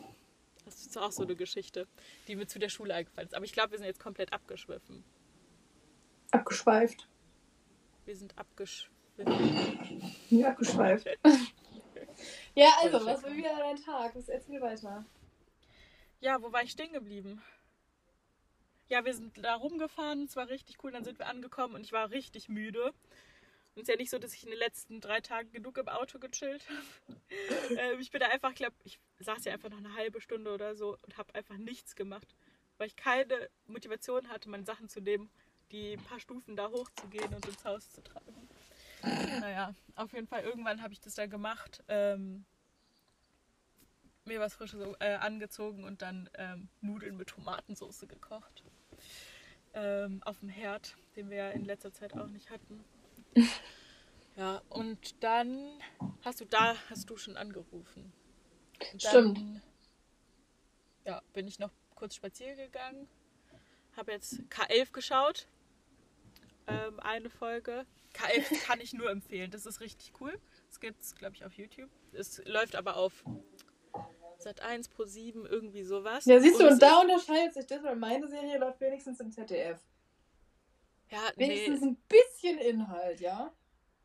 [0.70, 1.86] Das ist auch so eine Geschichte,
[2.28, 3.34] die mir zu der Schule eingefallen ist.
[3.34, 5.04] Aber ich glaube, wir sind jetzt komplett abgeschwiffen.
[6.30, 7.08] Abgeschweift.
[8.04, 8.90] Wir sind abgeschwiffen.
[10.30, 11.06] Ja, abgeschweift.
[12.54, 14.14] ja, also, was war wieder dein Tag?
[14.14, 15.04] Was erzähl weiter?
[16.20, 17.42] Ja, wo war ich stehen geblieben?
[18.88, 21.92] Ja, wir sind da rumgefahren, es war richtig cool, dann sind wir angekommen und ich
[21.92, 22.92] war richtig müde.
[23.74, 25.88] Und es ist ja nicht so, dass ich in den letzten drei Tagen genug im
[25.88, 27.20] Auto gechillt habe.
[27.78, 30.52] ähm, ich bin da einfach, ich glaube, ich saß ja einfach noch eine halbe Stunde
[30.52, 32.34] oder so und habe einfach nichts gemacht,
[32.78, 35.30] weil ich keine Motivation hatte, meine Sachen zu nehmen,
[35.70, 38.48] die paar Stufen da hochzugehen und ins Haus zu tragen.
[39.02, 41.82] Naja, auf jeden Fall, irgendwann habe ich das dann gemacht.
[41.88, 42.44] Ähm,
[44.24, 48.62] mir was Frisches äh, angezogen und dann ähm, Nudeln mit Tomatensauce gekocht.
[49.72, 52.84] Ähm, auf dem Herd, den wir ja in letzter Zeit auch nicht hatten.
[54.36, 55.58] Ja, und dann
[56.24, 58.12] hast du da, hast du schon angerufen.
[58.92, 59.62] Und dann, Stimmt.
[61.04, 63.08] Ja, bin ich noch kurz spazieren gegangen.
[63.96, 65.46] Habe jetzt K11 geschaut.
[66.66, 67.84] Ähm, eine Folge.
[68.14, 69.50] K11 kann ich nur empfehlen.
[69.50, 70.38] Das ist richtig cool.
[70.68, 71.90] Das gibt es, glaube ich, auf YouTube.
[72.12, 73.24] Es läuft aber auf
[74.38, 76.24] Sat 1 Pro 7, irgendwie sowas.
[76.24, 79.30] Ja, siehst du, es und da unterscheidet sich das, weil meine Serie läuft wenigstens im
[79.30, 79.78] ZDF.
[81.10, 83.52] Ja, nee, Wenigstens ein bisschen Inhalt, ja?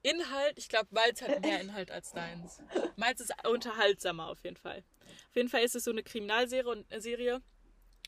[0.01, 2.61] Inhalt, ich glaube, Malz hat mehr Inhalt als deins.
[2.95, 4.83] Malz ist unterhaltsamer auf jeden Fall.
[5.29, 7.41] Auf jeden Fall ist es so eine Kriminalserie und äh, Serie.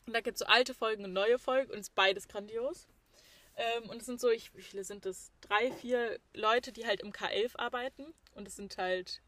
[0.06, 2.88] Und da gibt es so alte Folgen und neue Folgen und es ist beides grandios.
[3.56, 5.32] Ähm, und es sind so, ich, wie viele sind das?
[5.40, 8.14] Drei, vier Leute, die halt im K11 arbeiten.
[8.34, 9.20] Und es sind halt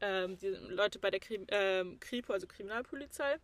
[0.00, 3.36] ähm, die Leute bei der Krim, ähm, Kripo, also Kriminalpolizei.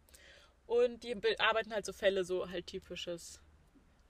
[0.67, 3.41] Und die bearbeiten halt so Fälle, so halt typisches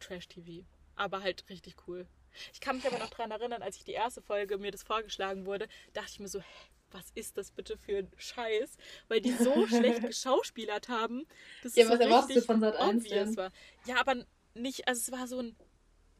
[0.00, 0.64] Trash-TV.
[0.96, 2.06] Aber halt richtig cool.
[2.52, 5.46] Ich kann mich aber noch daran erinnern, als ich die erste Folge mir das vorgeschlagen
[5.46, 6.44] wurde, dachte ich mir so, hä,
[6.90, 8.76] was ist das bitte für ein Scheiß?
[9.08, 11.26] Weil die so schlecht geschauspielert haben.
[11.62, 12.76] dass Ja, es was so erwartest du von Sat.
[12.76, 13.36] 1 obvious denn?
[13.36, 13.52] war.
[13.86, 15.56] Ja, aber nicht, also es war so ein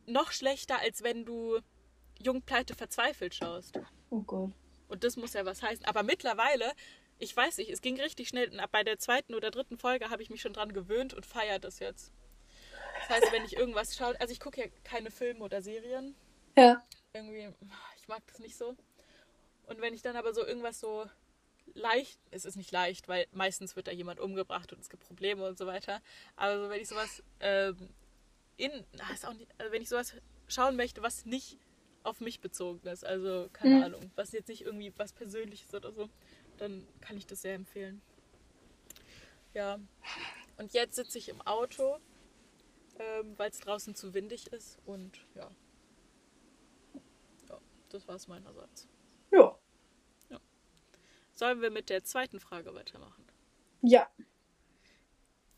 [0.06, 1.58] noch schlechter, als wenn du
[2.22, 3.78] Jung Pleite verzweifelt schaust.
[4.10, 4.52] Oh Gott.
[4.88, 5.84] Und das muss ja was heißen.
[5.86, 6.72] Aber mittlerweile,
[7.18, 8.50] ich weiß nicht, es ging richtig schnell.
[8.50, 11.26] Und ab bei der zweiten oder dritten Folge habe ich mich schon dran gewöhnt und
[11.26, 12.12] feiere das jetzt.
[13.08, 16.14] Das heißt, wenn ich irgendwas schaue, also ich gucke ja keine Filme oder Serien.
[16.56, 16.82] Ja.
[17.12, 17.52] Irgendwie,
[18.00, 18.76] ich mag das nicht so.
[19.66, 21.06] Und wenn ich dann aber so irgendwas so
[21.74, 25.46] leicht, es ist nicht leicht, weil meistens wird da jemand umgebracht und es gibt Probleme
[25.46, 26.00] und so weiter.
[26.36, 27.76] Aber so, wenn ich sowas ähm,
[28.56, 30.14] in, na, ist auch nicht, also wenn ich sowas
[30.48, 31.58] schauen möchte, was nicht
[32.04, 33.82] auf mich bezogen ist, also keine Mhm.
[33.82, 36.08] Ahnung, was jetzt nicht irgendwie was Persönliches oder so,
[36.58, 38.00] dann kann ich das sehr empfehlen.
[39.54, 39.78] Ja.
[40.56, 41.98] Und jetzt sitze ich im Auto,
[42.98, 45.50] ähm, weil es draußen zu windig ist und ja.
[47.48, 48.88] Ja, das war's meinerseits.
[49.30, 49.58] Ja.
[51.36, 53.22] Sollen wir mit der zweiten Frage weitermachen?
[53.82, 54.08] Ja.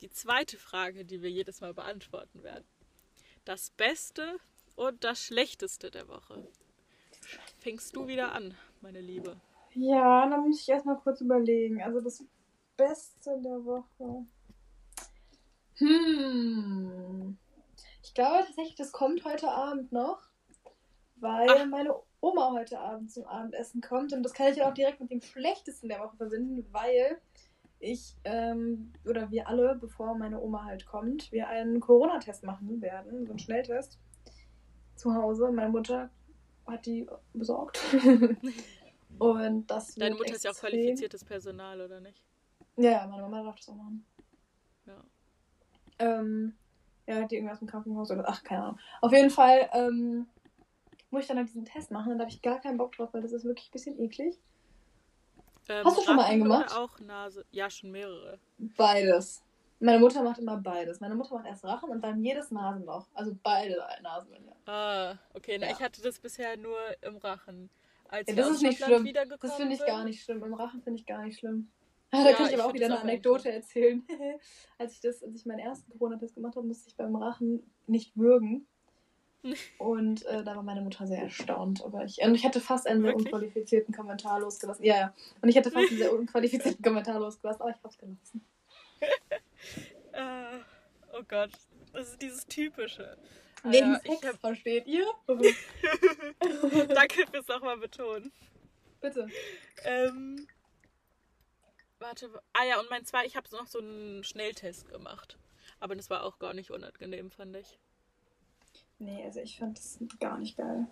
[0.00, 2.64] Die zweite Frage, die wir jedes Mal beantworten werden.
[3.44, 4.38] Das Beste
[4.74, 6.48] und das Schlechteste der Woche.
[7.58, 9.40] Fängst du wieder an, meine Liebe?
[9.74, 11.80] Ja, dann muss ich erstmal kurz überlegen.
[11.80, 12.24] Also das
[12.76, 14.26] Beste der Woche.
[15.78, 17.38] Hm.
[18.02, 20.20] Ich glaube tatsächlich, das kommt heute Abend noch,
[21.16, 21.66] weil Ach.
[21.66, 24.12] meine Oma heute Abend zum Abendessen kommt.
[24.12, 27.20] Und das kann ich ja auch direkt mit dem Schlechtesten der Woche verbinden, weil
[27.80, 33.24] ich ähm, oder wir alle, bevor meine Oma halt kommt, wir einen Corona-Test machen werden,
[33.24, 33.98] so einen Schnelltest
[34.96, 35.52] zu Hause.
[35.52, 36.10] Meine Mutter
[36.66, 37.78] hat die besorgt.
[39.18, 42.22] Und das Deine Mutter ist ja auch qualifiziertes Personal, oder nicht?
[42.76, 44.04] Ja, ja, meine Mama darf das auch machen.
[46.00, 46.20] Ja.
[46.20, 46.54] Ähm,
[47.06, 48.78] ja, die irgendwas im Krankenhaus oder ach, keine Ahnung.
[49.00, 50.26] Auf jeden Fall ähm,
[51.10, 52.10] muss ich dann halt diesen Test machen.
[52.10, 54.38] Dann habe ich gar keinen Bock drauf, weil das ist wirklich ein bisschen eklig.
[55.70, 56.74] Ähm, Hast du schon mal einen gemacht?
[56.76, 57.44] Auch Nase.
[57.50, 58.38] Ja, schon mehrere.
[58.58, 59.42] Beides.
[59.80, 61.00] Meine Mutter macht immer beides.
[61.00, 63.06] Meine Mutter macht erst Rachen und dann jedes Nasenloch.
[63.14, 64.56] Also beide Nasenlöcher.
[64.66, 65.56] Ah, okay.
[65.60, 67.70] Na, ich hatte das bisher nur im Rachen.
[68.08, 69.06] Als Ja, das ist nicht schlimm.
[69.40, 69.86] Das finde ich sind.
[69.86, 70.42] gar nicht schlimm.
[70.42, 71.70] Im Rachen finde ich gar nicht schlimm.
[72.10, 74.02] da Ja, kann ich ich aber auch wieder eine auch Anekdote erzählen.
[74.78, 78.16] als ich das, als ich meinen ersten Corona-Test gemacht habe, musste ich beim Rachen nicht
[78.16, 78.66] würgen.
[79.78, 81.84] Und äh, da war meine Mutter sehr erstaunt.
[81.84, 83.32] Aber ich, und ich hatte fast einen sehr Wirklich?
[83.32, 84.84] unqualifizierten Kommentar losgelassen.
[84.84, 85.14] Ja, ja.
[85.40, 88.44] Und ich hatte fast einen sehr unqualifizierten Kommentar losgelassen, aber ich hab's gelassen.
[90.12, 90.58] Ah,
[91.16, 91.52] oh Gott.
[91.92, 93.16] Das ist dieses Typische.
[93.62, 95.06] Ah, Wegen ich Sex, hab, versteht ihr?
[96.88, 98.32] Danke fürs nochmal betonen.
[99.00, 99.28] Bitte.
[99.84, 100.46] Ähm,
[102.00, 102.30] warte.
[102.52, 105.38] Ah ja, und mein zwei, ich habe noch so einen Schnelltest gemacht.
[105.80, 107.78] Aber das war auch gar nicht unangenehm, fand ich.
[108.98, 110.86] Nee, also ich fand das gar nicht geil.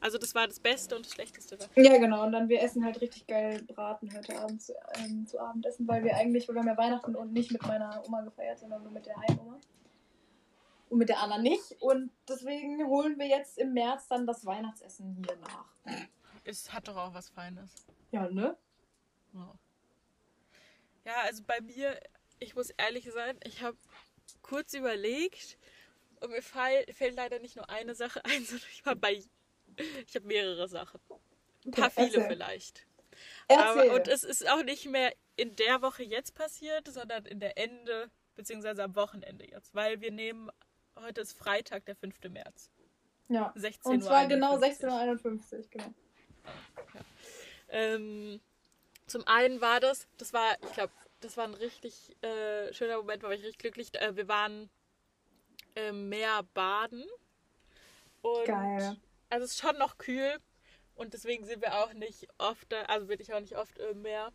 [0.00, 1.56] Also das war das Beste und das Schlechteste.
[1.76, 2.24] Ja, genau.
[2.24, 6.04] Und dann wir essen halt richtig geil Braten heute Abend zu, ähm, zu Abendessen, weil
[6.04, 8.92] wir eigentlich, weil wir haben ja Weihnachten und nicht mit meiner Oma gefeiert, sondern nur
[8.92, 9.58] mit der einen Oma.
[10.90, 11.80] Und mit der anderen nicht.
[11.80, 16.04] Und deswegen holen wir jetzt im März dann das Weihnachtsessen hier nach.
[16.44, 17.86] Es hat doch auch was Feines.
[18.12, 18.56] Ja, ne?
[19.32, 19.54] Ja.
[21.04, 21.98] Ja, also bei mir,
[22.38, 23.76] ich muss ehrlich sein, ich habe
[24.42, 25.58] kurz überlegt
[26.20, 29.22] und mir fall, fällt leider nicht nur eine Sache ein, sondern ich habe bei
[30.06, 31.00] ich habe mehrere Sachen.
[31.64, 32.28] Ein paar Okay, viele erzähl.
[32.28, 32.86] vielleicht.
[33.48, 33.90] Erzähl.
[33.90, 37.58] Aber, und es ist auch nicht mehr in der Woche jetzt passiert, sondern in der
[37.58, 39.74] Ende, beziehungsweise am Wochenende jetzt.
[39.74, 40.50] Weil wir nehmen,
[40.96, 42.22] heute ist Freitag, der 5.
[42.30, 42.70] März.
[43.28, 43.52] ja.
[43.56, 44.88] 16 Und zwar Uhr genau 51.
[44.88, 45.94] 16.51 Uhr, genau.
[47.74, 48.40] Ähm,
[49.06, 53.24] zum einen war das, das war, ich glaube, das war ein richtig äh, schöner Moment,
[53.24, 53.92] war ich richtig glücklich.
[54.00, 54.70] Äh, wir waren
[55.74, 57.04] im Meer baden.
[58.22, 58.96] Und Geil.
[59.28, 60.38] Also es ist schon noch kühl
[60.94, 64.32] und deswegen sind wir auch nicht oft, also bin ich auch nicht oft im Meer.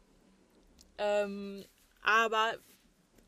[0.97, 1.63] Ähm,
[2.01, 2.57] aber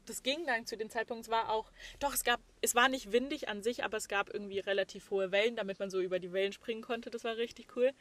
[0.06, 3.13] das ging dann zu dem Zeitpunkt, es war auch, doch, es gab, es war nicht
[3.13, 6.34] windig an sich, aber es gab irgendwie relativ hohe Wellen, damit man so über die
[6.34, 7.10] Wellen springen konnte.
[7.10, 7.93] Das war richtig cool.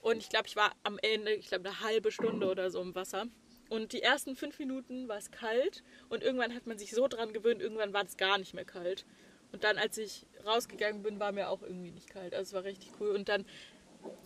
[0.00, 2.94] Und ich glaube, ich war am Ende, ich glaube, eine halbe Stunde oder so im
[2.94, 3.26] Wasser.
[3.68, 7.32] Und die ersten fünf Minuten war es kalt und irgendwann hat man sich so dran
[7.32, 9.04] gewöhnt, irgendwann war es gar nicht mehr kalt.
[9.52, 12.34] Und dann, als ich rausgegangen bin, war mir auch irgendwie nicht kalt.
[12.34, 13.10] Also es war richtig cool.
[13.10, 13.44] Und dann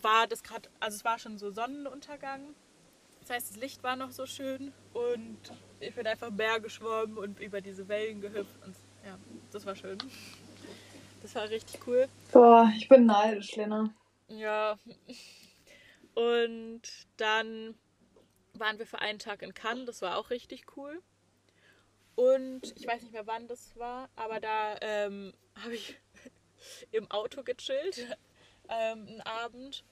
[0.01, 2.55] war das gerade, also es war schon so Sonnenuntergang.
[3.21, 5.37] Das heißt, das Licht war noch so schön und
[5.79, 8.55] ich bin einfach im Meer geschwommen und über diese Wellen gehüpft.
[8.65, 9.17] Und ja,
[9.51, 9.97] das war schön.
[11.21, 12.07] Das war richtig cool.
[12.33, 13.93] Boah, ich bin neidisch, Lena.
[14.27, 14.77] Ja.
[16.15, 16.81] Und
[17.17, 17.75] dann
[18.53, 21.01] waren wir für einen Tag in Cannes, das war auch richtig cool.
[22.15, 25.95] Und ich weiß nicht mehr, wann das war, aber da ähm, habe ich
[26.91, 28.17] im Auto gechillt,
[28.69, 29.83] ähm, einen Abend.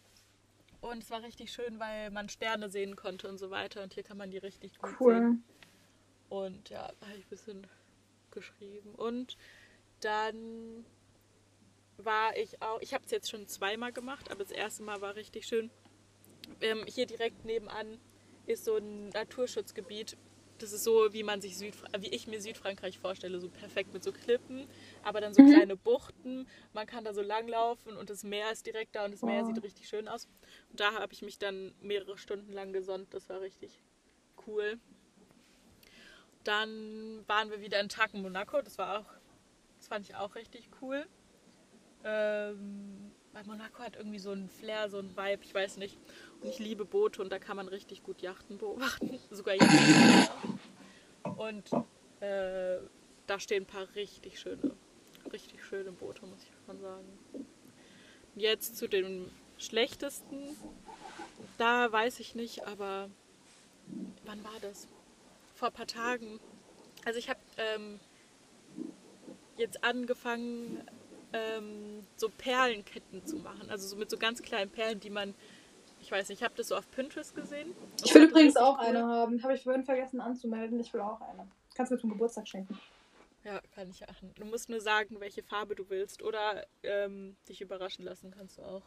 [0.82, 3.84] Und es war richtig schön, weil man Sterne sehen konnte und so weiter.
[3.84, 4.98] Und hier kann man die richtig gut sehen.
[5.00, 5.38] Cool.
[6.30, 7.68] Und ja, habe ich ein bisschen
[8.32, 8.96] geschrieben.
[8.96, 9.38] Und
[10.00, 10.86] dann
[11.98, 15.16] war ich auch, ich habe es jetzt schon zweimal gemacht, aber das erste Mal war
[15.16, 15.70] richtig schön.
[16.62, 18.00] Ähm, hier direkt nebenan
[18.46, 20.18] ist so ein Naturschutzgebiet.
[20.60, 24.04] Das ist so, wie man sich Südfra wie ich mir Südfrankreich vorstelle, so perfekt mit
[24.04, 24.68] so Klippen,
[25.04, 25.48] aber dann so Mhm.
[25.48, 26.48] kleine Buchten.
[26.74, 29.48] Man kann da so langlaufen und das Meer ist direkt da und das Meer Wow.
[29.48, 30.28] sieht richtig schön aus.
[30.70, 33.14] Und da habe ich mich dann mehrere Stunden lang gesonnt.
[33.14, 33.82] Das war richtig
[34.46, 34.80] cool.
[36.44, 38.62] Dann waren wir wieder in Tag in Monaco.
[38.62, 39.06] Das war auch,
[39.78, 41.08] das fand ich auch richtig cool.
[42.04, 45.98] Ähm, weil Monaco hat irgendwie so einen Flair, so einen Vibe, ich weiß nicht.
[46.42, 49.20] Und ich liebe Boote und da kann man richtig gut Yachten beobachten.
[49.32, 50.60] Sogar Yachten.
[51.38, 51.72] Und
[52.22, 52.80] äh,
[53.28, 54.76] da stehen ein paar richtig schöne,
[55.32, 57.06] richtig schöne Boote, muss ich schon sagen.
[58.36, 60.56] Jetzt zu dem schlechtesten.
[61.58, 63.10] Da weiß ich nicht, aber
[64.26, 64.88] wann war das?
[65.56, 66.40] Vor ein paar Tagen.
[67.06, 68.00] Also ich habe ähm,
[69.58, 70.84] jetzt angefangen,
[71.34, 73.70] ähm, so Perlenketten zu machen.
[73.70, 75.34] Also so mit so ganz kleinen Perlen, die man,
[76.02, 77.74] ich weiß nicht, ich habe das so auf Pinterest gesehen.
[78.04, 78.86] Ich will übrigens auch cool.
[78.86, 79.42] eine haben.
[79.44, 80.80] Habe ich vorhin vergessen anzumelden.
[80.80, 81.48] Ich will auch eine.
[81.76, 82.80] Kannst du mir zum Geburtstag schenken.
[83.44, 84.32] Ja, kann ich machen.
[84.36, 88.62] Du musst nur sagen, welche Farbe du willst oder ähm, dich überraschen lassen kannst du
[88.62, 88.84] auch.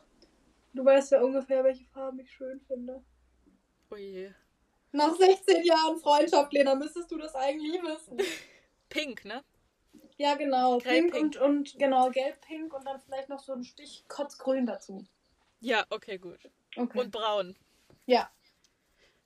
[0.72, 3.02] Du weißt ja ungefähr, welche Farben ich schön finde.
[3.90, 4.30] Oh je.
[4.92, 8.18] Nach 16 Jahren Freundschaft, Lena, müsstest du das eigentlich wissen.
[8.88, 9.42] Pink, ne?
[10.16, 10.78] Ja, genau.
[10.78, 11.22] Pink, Gelb-pink.
[11.22, 15.04] und, und genau, gelb-pink und dann vielleicht noch so ein Stich kotzgrün dazu.
[15.60, 16.38] Ja, okay, gut.
[16.76, 16.98] Okay.
[16.98, 17.56] Und braun.
[18.06, 18.30] ja,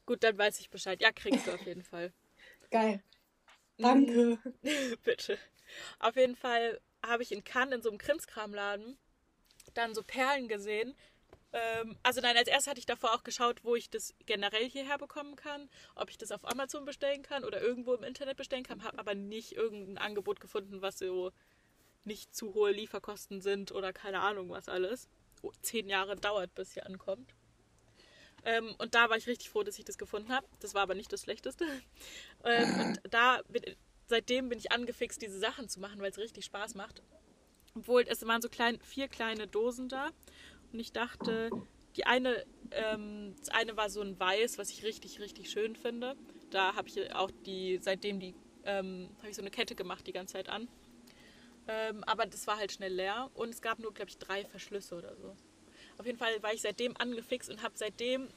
[0.07, 1.03] Gut, dann weiß ich Bescheid.
[1.03, 2.15] Ja, kriegst du auf jeden Fall.
[2.71, 3.03] geil.
[3.77, 4.39] Danke.
[5.05, 5.39] Bitte.
[5.99, 8.97] Auf jeden Fall habe ich in Cannes in so einem Krimskramladen
[9.75, 10.95] dann so Perlen gesehen.
[11.53, 14.99] Ähm, also nein, als erstes hatte ich davor auch geschaut, wo ich das generell hierher
[14.99, 18.85] bekommen kann, ob ich das auf Amazon bestellen kann oder irgendwo im Internet bestellen kann,
[18.85, 21.33] habe aber nicht irgendein Angebot gefunden, was so
[22.05, 25.09] nicht zu hohe Lieferkosten sind oder keine Ahnung was alles.
[25.43, 27.33] Oh, zehn Jahre dauert, bis hier ankommt.
[28.45, 30.47] Ähm, und da war ich richtig froh, dass ich das gefunden habe.
[30.61, 31.65] Das war aber nicht das Schlechteste.
[32.45, 33.63] Ähm, und da bin,
[34.07, 37.03] seitdem bin ich angefixt, diese Sachen zu machen, weil es richtig Spaß macht.
[37.75, 40.11] Obwohl es waren so klein, vier kleine Dosen da.
[40.73, 41.51] Und ich dachte,
[41.97, 46.17] die eine, ähm, das eine war so ein Weiß, was ich richtig, richtig schön finde.
[46.51, 50.13] Da habe ich auch die, seitdem die, ähm, habe ich so eine Kette gemacht die
[50.13, 50.69] ganze Zeit an.
[51.67, 54.97] Ähm, aber das war halt schnell leer und es gab nur, glaube ich, drei Verschlüsse
[54.97, 55.37] oder so.
[55.99, 58.29] Auf jeden Fall war ich seitdem angefixt und habe seitdem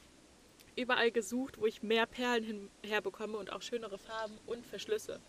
[0.76, 5.22] überall gesucht, wo ich mehr Perlen herbekomme und auch schönere Farben und Verschlüsse.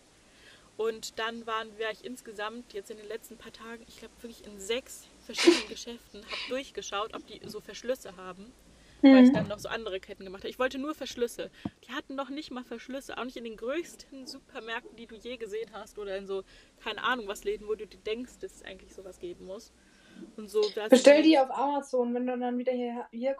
[0.75, 4.45] Und dann waren, war ich insgesamt jetzt in den letzten paar Tagen, ich glaube wirklich
[4.45, 8.51] in sechs verschiedenen Geschäften, habe durchgeschaut, ob die so Verschlüsse haben,
[9.01, 9.15] mhm.
[9.15, 10.49] weil ich dann noch so andere Ketten gemacht habe.
[10.49, 11.49] Ich wollte nur Verschlüsse.
[11.87, 15.37] Die hatten noch nicht mal Verschlüsse, auch nicht in den größten Supermärkten, die du je
[15.37, 16.43] gesehen hast oder in so,
[16.83, 19.71] keine Ahnung was Läden, wo du dir denkst, dass es eigentlich sowas geben muss.
[20.37, 23.35] Und so, Bestell die auf Amazon, wenn du dann wieder hier, hier,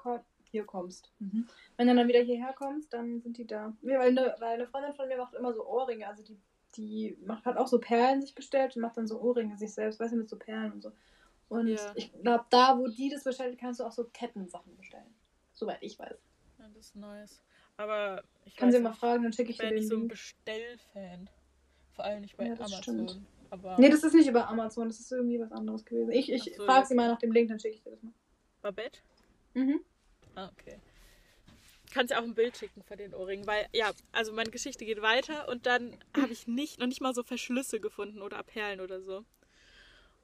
[0.54, 1.12] hier kommst.
[1.20, 1.48] Mhm.
[1.78, 3.76] Wenn du dann wieder hierher kommst, dann sind die da.
[3.82, 6.38] Weil eine, weil eine Freundin von mir macht immer so Ohrringe, also die,
[6.76, 10.00] die macht, hat auch so Perlen sich bestellt und macht dann so Ohrringe sich selbst,
[10.00, 10.92] weißt du, mit so Perlen und so.
[11.54, 11.94] Und ja.
[11.94, 15.14] ich glaube, da, wo die das bestellt, kannst du auch so Kettensachen bestellen.
[15.54, 16.18] Soweit ich weiß.
[16.58, 17.42] Ja, das ist nice.
[17.78, 19.78] Aber ich kann sie mal fragen, dann schicke ich dir den.
[19.78, 21.30] Ich bin nicht so ein Bestellfan.
[21.92, 22.82] Vor allem nicht bei ja, Amazon.
[22.82, 23.22] Stimmt.
[23.52, 26.12] Aber nee, das ist nicht über Amazon, das ist irgendwie was anderes gewesen.
[26.12, 28.14] Ich, ich so, frage sie mal nach dem Link, dann schicke ich dir das mal.
[28.64, 29.00] Babette?
[29.54, 29.82] Mhm.
[30.34, 30.80] Ah, okay.
[31.92, 35.04] Kannst ja auch ein Bild schicken von den Ohrringen, weil ja, also meine Geschichte geht
[35.04, 39.02] weiter und dann habe ich nicht, noch nicht mal so Verschlüsse gefunden oder Perlen oder
[39.02, 39.24] so.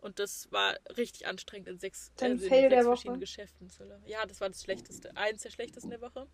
[0.02, 3.70] Und das war richtig anstrengend in sechs, äh, in sechs verschiedenen Geschäften.
[4.06, 5.16] Ja, das war das Schlechteste.
[5.16, 6.28] Eins der schlechtesten der Woche.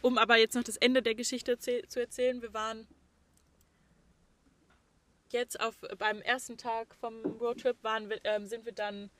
[0.00, 2.88] Um aber jetzt noch das Ende der Geschichte zu erzählen, wir waren
[5.30, 9.10] jetzt auf, beim ersten Tag vom Roadtrip waren wir, ähm, sind wir dann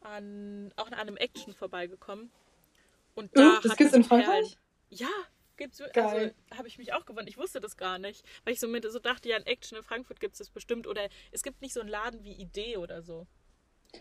[0.00, 2.30] an, auch an einem Action vorbeigekommen.
[3.14, 4.58] Und da oh, das gibt's in Frankreich?
[4.90, 5.08] Ja,
[5.58, 5.80] gibt's.
[5.80, 6.34] Also, Geil.
[6.48, 7.28] Also habe ich mich auch gewonnen.
[7.28, 8.24] Ich wusste das gar nicht.
[8.44, 10.86] Weil ich so, mit, so dachte, ja, in Action in Frankfurt gibt es das bestimmt.
[10.86, 13.26] Oder es gibt nicht so einen Laden wie Idee oder so.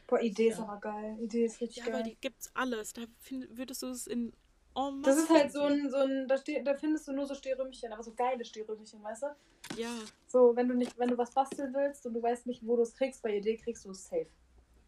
[0.06, 0.54] Boah, Idee ja.
[0.54, 1.18] ist aber geil.
[1.20, 1.94] Idee ist richtig ja, geil.
[1.94, 2.94] Ja, weil die gibt's alles.
[2.94, 4.34] Da find, würdest du es in
[4.80, 7.34] Oh, das ist halt so ein, so ein da, steh, da findest du nur so
[7.34, 9.28] Stehrümchen, aber so geile Stehrümchen, weißt du?
[9.76, 9.90] Ja.
[10.28, 12.84] So, wenn du nicht, wenn du was basteln willst und du weißt nicht, wo du
[12.84, 14.28] es kriegst, bei Idee kriegst du es safe.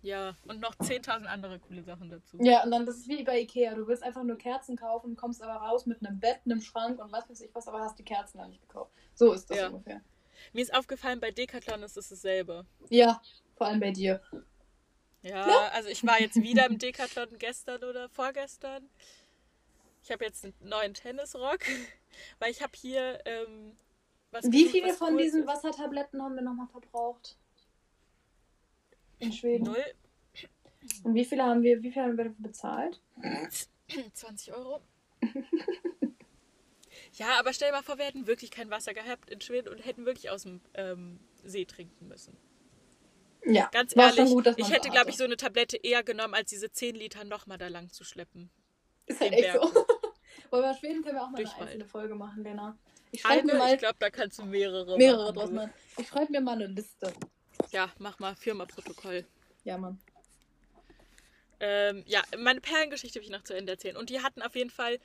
[0.01, 2.37] Ja, und noch 10.000 andere coole Sachen dazu.
[2.39, 3.75] Ja, und dann, das ist wie bei Ikea.
[3.75, 7.11] Du willst einfach nur Kerzen kaufen, kommst aber raus mit einem Bett, einem Schrank und
[7.11, 8.91] was weiß ich was, aber hast die Kerzen dann nicht gekauft.
[9.13, 9.67] So ist das ja.
[9.67, 10.01] ungefähr.
[10.53, 12.65] Mir ist aufgefallen, bei Decathlon ist es dasselbe.
[12.89, 13.21] Ja,
[13.55, 14.21] vor allem bei dir.
[15.21, 18.89] Ja, ja, also ich war jetzt wieder im Decathlon gestern oder vorgestern.
[20.01, 21.59] Ich habe jetzt einen neuen Tennisrock,
[22.39, 23.75] weil ich habe hier ähm,
[24.31, 25.45] was Wie viele von diesen.
[25.45, 27.35] Wassertabletten haben wir nochmal verbraucht?
[29.19, 29.65] In Schweden.
[29.65, 29.83] Null.
[31.03, 33.01] Und wie viele haben wir, wie viel haben wir dafür bezahlt?
[34.13, 34.81] 20 Euro.
[37.13, 39.85] ja, aber stell dir mal vor, wir hätten wirklich kein Wasser gehabt in Schweden und
[39.85, 42.37] hätten wirklich aus dem ähm, See trinken müssen.
[43.45, 46.71] Ja, ganz ehrlich, gut, ich hätte, glaube ich, so eine Tablette eher genommen, als diese
[46.71, 48.49] 10 Liter nochmal da lang zu schleppen.
[49.05, 49.61] Ist halt echt so.
[50.51, 52.77] Aber über Schweden können wir auch mal eine einzelne Folge machen, Lena.
[53.11, 53.73] Ich schreibe mir mal.
[53.73, 54.97] Ich glaube, da kannst du mehrere.
[54.97, 55.73] Mehrere draus machen.
[55.97, 57.11] Ich schreibe mir mal eine Liste.
[57.71, 59.25] Ja, mach mal Firma-Protokoll.
[59.63, 59.99] Ja, Mann.
[61.59, 63.97] Ähm, ja, meine Perlengeschichte will ich noch zu Ende erzählen.
[63.97, 64.99] Und die hatten auf jeden Fall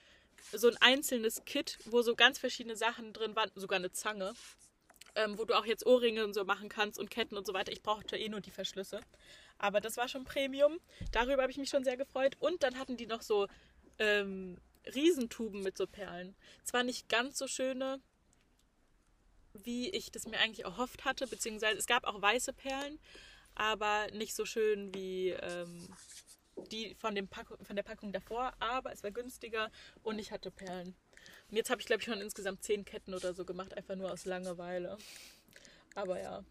[0.53, 4.35] so ein einzelnes Kit, wo so ganz verschiedene Sachen drin waren, sogar eine Zange,
[5.15, 7.73] ähm, wo du auch jetzt Ohrringe und so machen kannst und Ketten und so weiter.
[7.73, 9.01] Ich brauchte eh nur die Verschlüsse.
[9.59, 10.79] Aber das war schon Premium.
[11.13, 12.37] Darüber habe ich mich schon sehr gefreut.
[12.39, 13.49] Und dann hatten die noch so
[13.99, 14.59] ähm,
[14.95, 16.35] Riesentuben mit so Perlen.
[16.65, 18.01] Zwar nicht ganz so schöne,
[19.63, 22.99] wie ich das mir eigentlich erhofft hatte, beziehungsweise es gab auch weiße Perlen,
[23.55, 25.89] aber nicht so schön wie ähm,
[26.71, 29.71] die von, dem von der Packung davor, aber es war günstiger
[30.03, 30.95] und ich hatte Perlen.
[31.51, 34.13] Und jetzt habe ich, glaube ich, schon insgesamt zehn Ketten oder so gemacht, einfach nur
[34.13, 34.99] aus Langeweile.
[35.95, 36.45] Aber ja.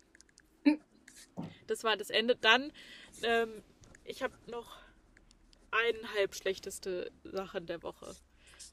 [1.68, 2.36] Das war das Ende.
[2.36, 2.72] Dann,
[3.24, 3.64] ähm,
[4.04, 4.78] ich habe noch
[5.72, 8.16] eineinhalb schlechteste Sachen der Woche.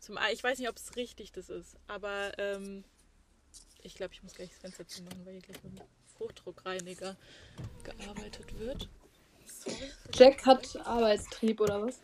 [0.01, 2.85] Zum ich weiß nicht, ob es richtig das ist, aber ähm,
[3.83, 5.87] ich glaube, ich muss gleich das Fenster zumachen, weil hier gleich mit dem
[6.18, 7.16] Hochdruckreiniger
[7.83, 8.89] gearbeitet wird.
[9.47, 9.91] Sorry.
[10.14, 12.01] Jack hat Arbeitstrieb oder was?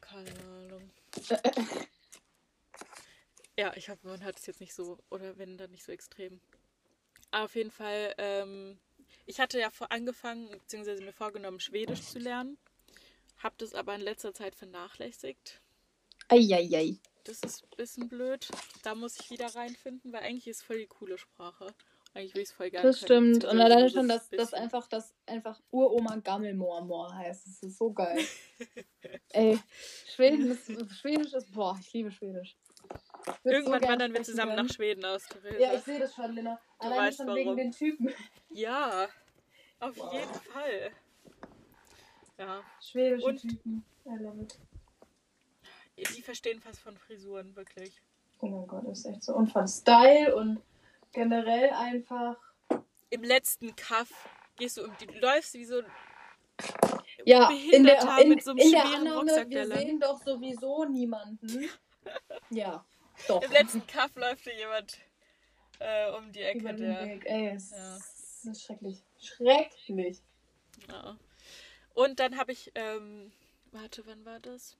[0.00, 0.90] Keine Ahnung.
[3.56, 6.40] ja, ich hoffe, man hat es jetzt nicht so, oder wenn dann nicht so extrem.
[7.30, 8.78] Aber auf jeden Fall, ähm,
[9.26, 12.58] ich hatte ja vor angefangen, beziehungsweise mir vorgenommen, Schwedisch zu lernen
[13.38, 15.60] Hab das aber in letzter Zeit vernachlässigt.
[16.28, 16.98] Eieiei.
[17.30, 18.48] Das ist ein bisschen blöd.
[18.82, 21.68] Da muss ich wieder reinfinden, weil eigentlich ist es voll die coole Sprache.
[22.12, 22.88] Eigentlich will ich es voll gerne.
[22.88, 23.44] Das stimmt.
[23.44, 27.46] Und alleine schon, dass das einfach, das einfach Uroma Gammelmoormoor heißt.
[27.46, 28.18] Das ist so geil.
[29.28, 29.60] Ey,
[30.12, 32.56] Schweden ist, Schwedisch ist, boah, ich liebe Schwedisch.
[33.44, 34.66] Irgendwann so wandern wir zusammen werden.
[34.66, 35.58] nach Schweden aus, Theresa.
[35.60, 36.60] Ja, ich sehe das schon, Lena.
[36.80, 37.38] Du Alleine schon warum.
[37.38, 38.12] wegen den Typen.
[38.48, 39.08] Ja,
[39.78, 40.12] auf wow.
[40.12, 40.90] jeden Fall.
[42.38, 42.64] Ja.
[42.80, 43.84] Schwedische Und Typen.
[44.04, 44.58] I love it.
[46.14, 48.00] Die verstehen fast von Frisuren, wirklich.
[48.40, 49.34] Oh mein Gott, das ist echt so.
[49.34, 50.60] Und von Style und
[51.12, 52.36] generell einfach.
[53.10, 54.10] Im letzten Kaff
[54.56, 55.86] gehst du, du läufst wie so ein
[57.24, 61.68] ja, in der, in, mit so einem in der Annahme, wir sehen doch sowieso niemanden.
[62.50, 62.84] ja,
[63.28, 63.42] doch.
[63.42, 64.98] Im letzten Kaff läuft hier jemand
[65.78, 66.74] äh, um die Ecke.
[66.74, 67.26] Der, Weg.
[67.26, 68.50] Ey, es ja.
[68.50, 69.02] ist schrecklich.
[69.18, 70.18] Schrecklich.
[70.88, 71.18] Ja.
[71.94, 73.32] Und dann habe ich, ähm,
[73.72, 74.76] warte, wann war das?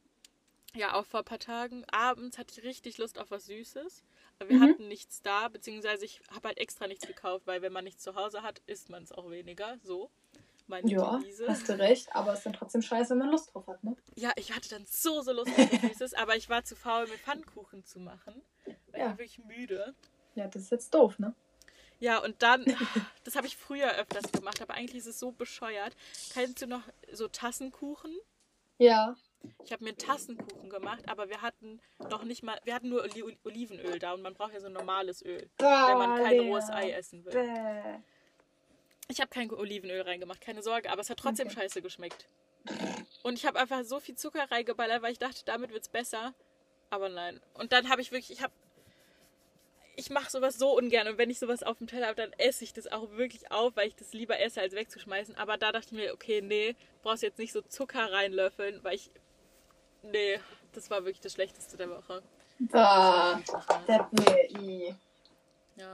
[0.74, 1.84] Ja, auch vor ein paar Tagen.
[1.90, 4.04] Abends hatte ich richtig Lust auf was Süßes.
[4.46, 4.62] Wir mhm.
[4.62, 8.14] hatten nichts da, beziehungsweise ich habe halt extra nichts gekauft, weil wenn man nichts zu
[8.14, 9.78] Hause hat, isst man es auch weniger.
[9.82, 10.10] So.
[10.66, 11.48] Meine ja, Devise.
[11.48, 13.96] hast du recht, aber es ist dann trotzdem scheiße, wenn man Lust drauf hat, ne?
[14.14, 17.18] Ja, ich hatte dann so, so Lust auf Süßes, aber ich war zu faul, mir
[17.18, 18.40] Pfannkuchen zu machen.
[18.64, 18.78] Weil ja.
[18.92, 19.94] ich war wirklich müde.
[20.36, 21.34] Ja, das ist jetzt doof, ne?
[21.98, 22.64] Ja, und dann,
[23.24, 25.96] das habe ich früher öfters gemacht, aber eigentlich ist es so bescheuert.
[26.32, 28.16] Kennst du noch so Tassenkuchen?
[28.78, 29.16] Ja.
[29.64, 31.80] Ich habe mir einen Tassenkuchen gemacht, aber wir hatten
[32.10, 35.24] noch nicht mal, wir hatten nur Oli Olivenöl da und man braucht ja so normales
[35.24, 37.32] Öl, Boah, wenn man kein rohes Ei essen will.
[37.32, 37.98] Bäh.
[39.08, 41.60] Ich habe kein Olivenöl reingemacht, keine Sorge, aber es hat trotzdem okay.
[41.60, 42.26] scheiße geschmeckt.
[43.22, 46.34] Und ich habe einfach so viel Zucker reingeballert, weil ich dachte, damit wird es besser.
[46.90, 47.40] Aber nein.
[47.54, 48.52] Und dann habe ich wirklich, ich habe
[49.96, 52.64] ich mache sowas so ungern und wenn ich sowas auf dem Teller habe, dann esse
[52.64, 55.36] ich das auch wirklich auf, weil ich das lieber esse, als wegzuschmeißen.
[55.36, 59.10] Aber da dachte ich mir, okay, nee, brauchst jetzt nicht so Zucker reinlöffeln, weil ich
[60.02, 60.40] Nee,
[60.72, 62.22] das war wirklich das Schlechteste der Woche.
[62.58, 63.40] Bah,
[63.86, 64.06] das
[64.60, 64.94] nee,
[65.76, 65.92] Ja.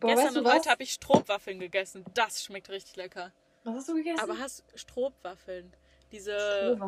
[0.00, 2.04] Boah, Gestern und heute habe ich Strohwaffeln gegessen.
[2.14, 3.32] Das schmeckt richtig lecker.
[3.64, 4.20] Was hast du gegessen?
[4.20, 5.72] Aber hast Strohwaffeln.
[6.12, 6.78] Diese.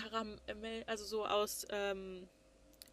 [0.00, 2.28] Karamell, also so aus ähm,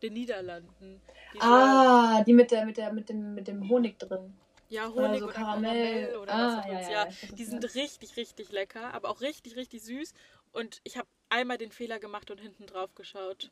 [0.02, 1.02] den Niederlanden.
[1.34, 4.38] Diese, ah, die mit der, mit der, mit dem, mit dem Honig drin.
[4.70, 6.08] Ja, Honig oder, so Karamell.
[6.08, 7.08] Karamell oder ah, was auch ja, ja, ja.
[7.38, 10.14] Die sind richtig, richtig lecker, aber auch richtig, richtig süß.
[10.52, 13.52] Und ich habe einmal den Fehler gemacht und hinten drauf geschaut.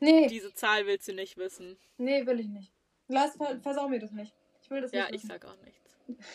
[0.00, 0.26] Nee.
[0.26, 1.76] Diese Zahl willst du nicht wissen.
[1.96, 2.72] Nee, will ich nicht.
[3.08, 4.34] Lass, versau mir das nicht.
[4.62, 5.10] Ich will das ja, nicht.
[5.10, 5.96] Ja, ich sag auch nichts.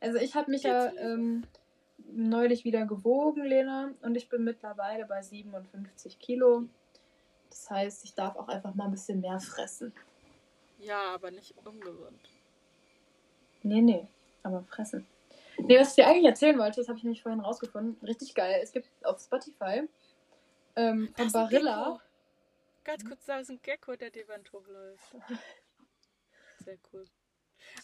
[0.00, 1.46] Also ich habe mich Geht's ja ähm,
[2.12, 6.64] neulich wieder gewogen, Lena, und ich bin mittlerweile bei 57 Kilo.
[7.48, 9.94] Das heißt, ich darf auch einfach mal ein bisschen mehr fressen.
[10.78, 12.20] Ja, aber nicht ungesund.
[13.62, 14.06] Nee, nee,
[14.42, 15.06] aber fressen.
[15.58, 17.96] Nee, was ich dir eigentlich erzählen wollte, das habe ich nämlich vorhin rausgefunden.
[18.06, 18.60] Richtig geil.
[18.62, 19.88] Es gibt auf Spotify
[20.76, 22.00] ähm, von Barilla.
[22.84, 25.16] Ganz kurz, da ist ein Gecko, der die Wand hochläuft.
[26.64, 27.04] Sehr cool.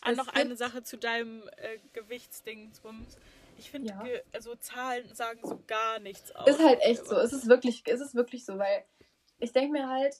[0.02, 3.16] Ah, noch eine Sache zu deinem äh, Gewichtsdingsbums.
[3.56, 4.02] Ich finde, ja.
[4.32, 6.48] also Zahlen sagen so gar nichts aus.
[6.48, 7.16] Ist halt echt so.
[7.16, 8.84] Es ist wirklich, es ist wirklich so, weil
[9.38, 10.16] ich denke mir halt,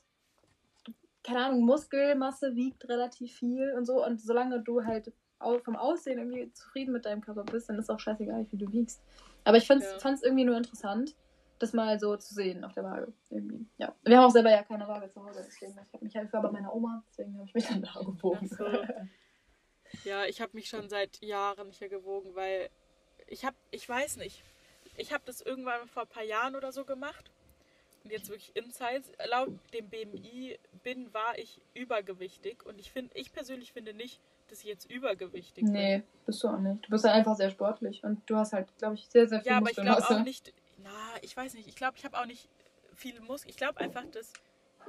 [1.23, 4.05] keine Ahnung, Muskelmasse wiegt relativ viel und so.
[4.05, 5.13] Und solange du halt
[5.65, 9.03] vom Aussehen irgendwie zufrieden mit deinem Körper bist, dann ist auch scheißegal, wie du wiegst.
[9.45, 10.17] Aber ich fand es ja.
[10.23, 11.17] irgendwie nur interessant,
[11.59, 13.13] das mal so zu sehen auf der Waage.
[13.31, 13.67] Irgendwie.
[13.79, 13.95] Ja.
[14.03, 15.73] Wir haben auch selber ja keine Waage zu Hause, deswegen.
[15.73, 18.49] Ich habe mich halt bei meiner Oma, deswegen habe ich mich dann da gewogen.
[18.49, 18.65] So.
[20.05, 22.71] ja, ich habe mich schon seit Jahren hier gewogen, weil
[23.27, 24.43] ich habe, ich weiß nicht,
[24.97, 27.31] ich habe das irgendwann vor ein paar Jahren oder so gemacht.
[28.03, 29.13] Und jetzt wirklich Insights.
[29.29, 32.65] Laut dem BMI bin, war ich übergewichtig.
[32.65, 34.21] Und ich finde, ich persönlich finde nicht,
[34.51, 35.73] dass ich jetzt übergewichtig bin.
[35.73, 36.85] Nee, bist du auch nicht.
[36.85, 39.51] Du bist halt einfach sehr sportlich und du hast halt, glaube ich, sehr, sehr viel
[39.51, 40.91] Ja, aber ich glaube auch nicht, na,
[41.23, 42.49] ich weiß nicht, ich glaube, ich habe auch nicht
[42.95, 43.51] viel Muskeln.
[43.51, 44.33] Ich glaube einfach, dass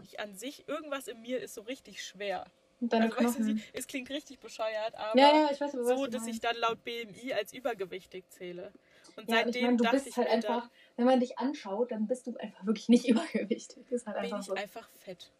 [0.03, 2.45] ich an sich, irgendwas in mir ist so richtig schwer.
[2.89, 6.55] Also, weißt du, es klingt richtig bescheuert, aber ja, ja, weiß, so, dass ich dann
[6.55, 8.71] laut BMI als übergewichtig zähle.
[9.15, 11.91] Und ja, seitdem ich mein, du dachte bist ich halt einfach, wenn man dich anschaut,
[11.91, 13.91] dann bist du einfach wirklich nicht übergewichtig.
[13.91, 14.53] Ist halt einfach bin ich so.
[14.55, 15.31] einfach fett.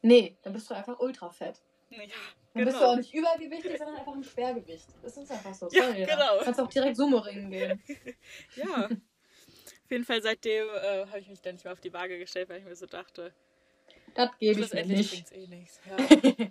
[0.00, 1.60] Nee, dann bist du einfach ultra fett.
[2.02, 2.14] Ja,
[2.54, 2.64] dann genau.
[2.64, 4.86] bist du auch nicht übergewichtig, sondern einfach ein Schwergewicht.
[5.02, 5.68] Das ist einfach so.
[5.68, 6.38] Sorry, ja, genau.
[6.38, 7.82] Du kannst auch direkt Sumo-Ringen gehen.
[8.56, 8.84] ja.
[8.86, 12.48] Auf jeden Fall seitdem äh, habe ich mich dann nicht mehr auf die Waage gestellt,
[12.48, 13.32] weil ich mir so dachte,
[14.14, 15.32] das gebe ich mir nicht.
[15.32, 15.80] Eh nichts.
[15.88, 16.48] Ja.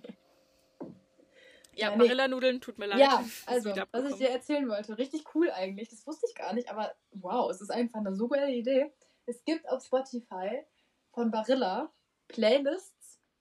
[1.76, 3.00] Ja, ja Marillanudeln, tut mir leid.
[3.00, 6.70] Ja, also, was ich dir erzählen wollte, richtig cool eigentlich, das wusste ich gar nicht,
[6.70, 8.90] aber wow, es ist einfach eine so geile Idee.
[9.26, 10.62] Es gibt auf Spotify
[11.12, 11.92] von Barilla
[12.28, 12.95] Playlists,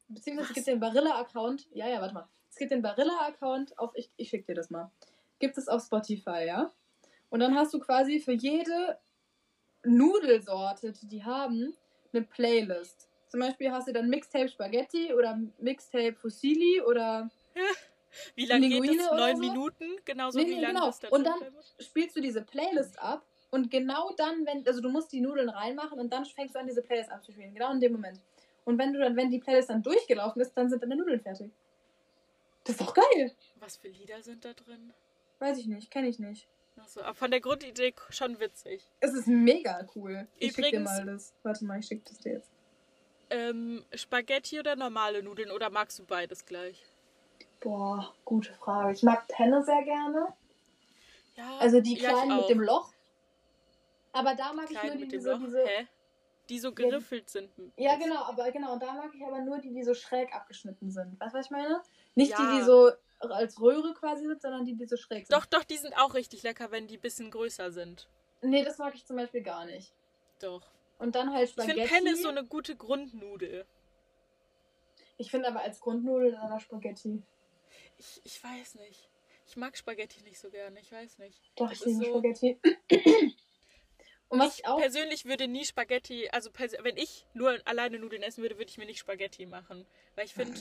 [0.07, 0.49] beziehungsweise was?
[0.49, 4.29] es gibt den Barilla-Account, ja, ja, warte mal, es gibt den Barilla-Account auf, ich, ich
[4.29, 4.91] schicke dir das mal,
[5.39, 6.71] gibt es auf Spotify, ja?
[7.29, 8.97] Und dann hast du quasi für jede
[9.83, 11.75] Nudelsorte, die die haben,
[12.13, 13.09] eine Playlist.
[13.27, 17.29] Zum Beispiel hast du dann Mixtape Spaghetti oder Mixtape Fusilli oder
[18.35, 19.11] Wie lange geht das?
[19.11, 19.41] Neun so?
[19.41, 19.85] Minuten?
[20.05, 20.85] Genauso Nee, wie nee, lange genau.
[20.85, 21.39] das da Und dann
[21.79, 25.99] spielst du diese Playlist ab und genau dann, wenn, also du musst die Nudeln reinmachen
[25.99, 27.53] und dann fängst du an, diese Playlist abzuspielen.
[27.53, 28.19] Genau in dem Moment.
[28.65, 31.51] Und wenn du dann, wenn die Playlist dann durchgelaufen ist, dann sind deine Nudeln fertig.
[32.63, 33.31] Das ist doch geil.
[33.59, 34.91] Was für Lieder sind da drin?
[35.39, 36.47] Weiß ich nicht, kenne ich nicht.
[36.77, 38.83] Achso, aber von der Grundidee schon witzig.
[38.99, 40.27] Es ist mega cool.
[40.39, 41.33] Ich schick dir Übrigens- mal das.
[41.43, 42.51] Warte mal, ich schick das dir jetzt.
[43.29, 46.83] Ähm, Spaghetti oder normale Nudeln oder magst du beides gleich?
[47.59, 48.93] Boah, gute Frage.
[48.93, 50.27] Ich mag Penne sehr gerne.
[51.35, 52.41] Ja, Also die ja, kleinen auch.
[52.41, 52.91] mit dem Loch.
[54.11, 55.39] Aber da mag ich nur die, mit dem diese, Loch.
[55.39, 55.65] diese.
[56.49, 57.49] Die so geriffelt sind.
[57.77, 60.91] Ja, genau, aber genau, und da mag ich aber nur die, die so schräg abgeschnitten
[60.91, 61.19] sind.
[61.19, 61.81] Weißt du, was ich meine?
[62.13, 62.37] Nicht Ja.
[62.37, 65.31] die, die so als Röhre quasi sind, sondern die, die so schräg sind.
[65.35, 68.07] Doch, doch, die sind auch richtig lecker, wenn die ein bisschen größer sind.
[68.41, 69.93] Nee, das mag ich zum Beispiel gar nicht.
[70.39, 70.61] Doch.
[70.99, 71.79] Und dann halt Ich Spaghetti.
[71.79, 73.65] finde Penne ist so eine gute Grundnudel.
[75.17, 77.23] Ich finde aber als Grundnudel dann aber Spaghetti.
[77.97, 79.09] Ich, ich weiß nicht.
[79.47, 81.39] Ich mag Spaghetti nicht so gerne, ich weiß nicht.
[81.55, 82.59] Doch, Das ich liebe so- Spaghetti.
[84.29, 86.49] Und was ich ich persönlich würde nie Spaghetti, also
[86.81, 89.85] wenn ich nur alleine Nudeln essen würde, würde ich mir nicht Spaghetti machen.
[90.15, 90.59] Weil ich finde,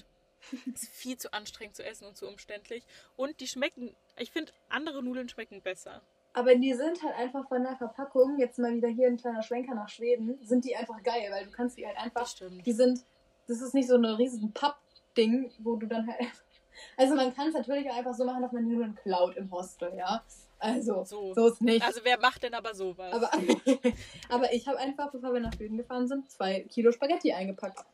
[0.74, 2.84] es ist viel zu anstrengend zu essen und zu umständlich.
[3.16, 6.02] Und die schmecken, ich finde, andere Nudeln schmecken besser.
[6.34, 9.74] Aber die sind halt einfach von der Verpackung, jetzt mal wieder hier ein kleiner Schwenker
[9.74, 12.66] nach Schweden, sind die einfach geil, weil du kannst die halt einfach Das stimmt.
[12.66, 13.04] die sind,
[13.46, 16.43] das ist nicht so eine riesen Pappding, wo du dann halt einfach,
[16.96, 19.50] also man kann es natürlich auch einfach so machen, dass man die Nudeln klaut im
[19.50, 20.22] Hostel, ja.
[20.58, 21.34] Also, So.
[21.34, 21.84] so ist nicht.
[21.84, 23.12] Also wer macht denn aber sowas?
[23.12, 23.30] aber,
[24.28, 27.84] aber ich habe einfach, bevor wir nach Schweden gefahren sind, zwei Kilo Spaghetti eingepackt.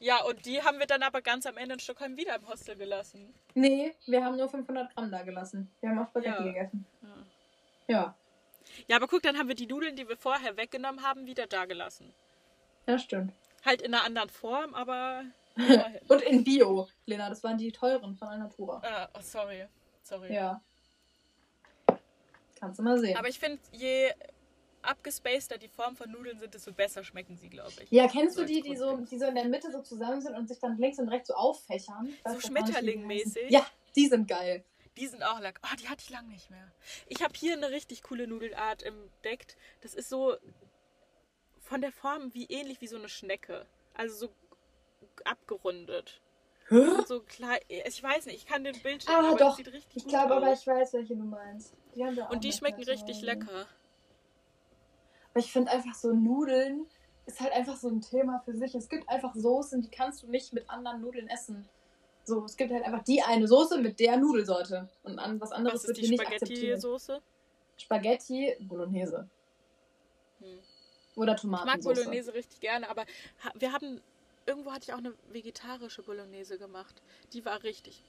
[0.00, 2.76] ja, und die haben wir dann aber ganz am Ende in Stockholm wieder im Hostel
[2.76, 3.32] gelassen.
[3.54, 5.70] Nee, wir haben nur 500 Gramm da gelassen.
[5.80, 6.42] Wir haben auch Spaghetti Ja.
[6.42, 6.86] gegessen.
[7.02, 7.08] Ja.
[7.88, 8.14] Ja,
[8.88, 11.64] ja, aber guck, dann haben wir die Nudeln, die wir vorher weggenommen haben, wieder da
[11.64, 12.12] gelassen.
[12.86, 13.32] ja stimmt.
[13.64, 15.24] Halt in einer anderen Form, aber.
[16.08, 18.82] Und in Bio, Lena, das waren die teuren von Alnatura.
[18.84, 19.66] ah, oh, sorry.
[20.02, 20.34] Sorry.
[20.34, 20.62] Ja.
[22.58, 23.16] Kannst du mal sehen.
[23.16, 24.12] Aber ich finde, je
[24.82, 27.90] abgespaceter die Form von Nudeln sind, desto besser schmecken sie, glaube ich.
[27.90, 30.34] Ja, kennst du als die, die so, die so in der Mitte so zusammen sind
[30.34, 32.12] und sich dann links und rechts so auffächern?
[32.24, 33.48] So Schmetterling-mäßig?
[33.48, 34.64] Ja, die sind geil.
[34.96, 35.60] Die sind auch lecker.
[35.64, 36.70] Oh, die hatte ich lange nicht mehr.
[37.06, 39.56] Ich habe hier eine richtig coole Nudelart entdeckt.
[39.80, 40.36] Das ist so
[41.60, 43.66] von der Form wie ähnlich wie so eine Schnecke.
[43.94, 44.34] Also so
[45.24, 46.20] abgerundet.
[47.06, 47.58] So klein.
[47.68, 49.56] Ich weiß nicht, ich kann den Bild Ah, aber doch.
[49.56, 51.74] sieht richtig Ich glaube aber, ich weiß, welche du meinst.
[51.94, 53.26] Die Und die schmecken richtig Hause.
[53.26, 53.66] lecker.
[55.30, 56.86] Aber ich finde einfach so Nudeln
[57.26, 58.74] ist halt einfach so ein Thema für sich.
[58.74, 61.68] Es gibt einfach Soßen, die kannst du nicht mit anderen Nudeln essen.
[62.24, 64.88] So, es gibt halt einfach die eine Soße mit der Nudelsorte.
[65.02, 66.58] Und an was anderes Was wird die hier nicht akzeptiert.
[66.58, 67.20] Spaghetti-Soße?
[67.76, 69.28] Spaghetti Bolognese.
[70.40, 70.58] Hm.
[71.16, 71.80] Oder Ich mag.
[71.82, 73.04] Bolognese richtig gerne, aber
[73.54, 74.00] wir haben.
[74.46, 77.02] Irgendwo hatte ich auch eine vegetarische Bolognese gemacht.
[77.32, 78.02] Die war richtig,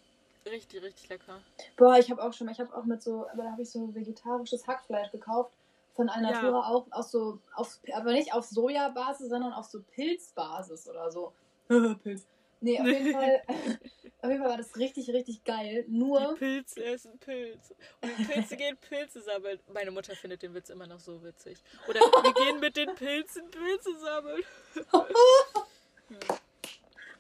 [0.45, 1.41] richtig, richtig lecker.
[1.77, 3.69] Boah, ich habe auch schon mal, ich habe auch mit so, aber da habe ich
[3.69, 5.53] so vegetarisches Hackfleisch gekauft.
[5.95, 6.67] Von Alnatura Ja.
[6.67, 11.34] auch aus so, auf, aber nicht auf Sojabasis, sondern auf so Pilzbasis oder so.
[12.03, 12.25] Pilz.
[12.61, 15.86] Nee, auf jeden Fall, auf jeden Fall war das richtig, richtig geil.
[15.88, 17.75] Die Nur, Pilze essen Pilze.
[18.01, 19.59] Und die Pilze gehen Pilze sammeln.
[19.71, 21.61] Meine Mutter findet den Witz immer noch so witzig.
[21.88, 24.43] Oder wir gehen mit den Pilzen Pilze sammeln.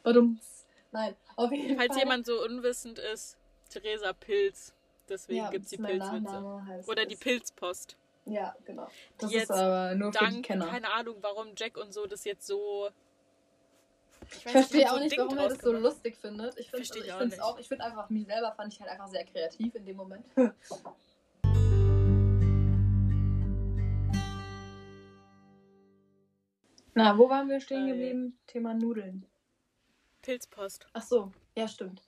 [0.03, 0.39] Badum.
[0.91, 1.99] nein, auf jeden Falls Fall.
[1.99, 3.37] jemand so unwissend ist,
[3.69, 4.73] Theresa Pilz.
[5.09, 6.83] Deswegen ja, gibt es die Pilzwitze.
[6.87, 7.07] Oder es.
[7.09, 7.97] die Pilzpost.
[8.25, 8.87] Ja, genau.
[9.17, 10.67] Das Die ist jetzt aber nur für die Dank, Kenner.
[10.67, 12.89] keine Ahnung, warum Jack und so das jetzt so.
[14.31, 16.57] Ich weiß verstehe so auch ein nicht, warum er das so lustig findet.
[16.57, 18.91] Ich finde Verstehe ich ich auch auch, ich finde einfach, mich selber fand ich halt
[18.91, 20.25] einfach sehr kreativ in dem Moment.
[26.95, 28.39] Na, wo waren wir stehen Äh, geblieben?
[28.47, 29.25] Thema Nudeln.
[30.21, 30.85] Pilzpost.
[30.93, 32.01] Ach so, ja, stimmt.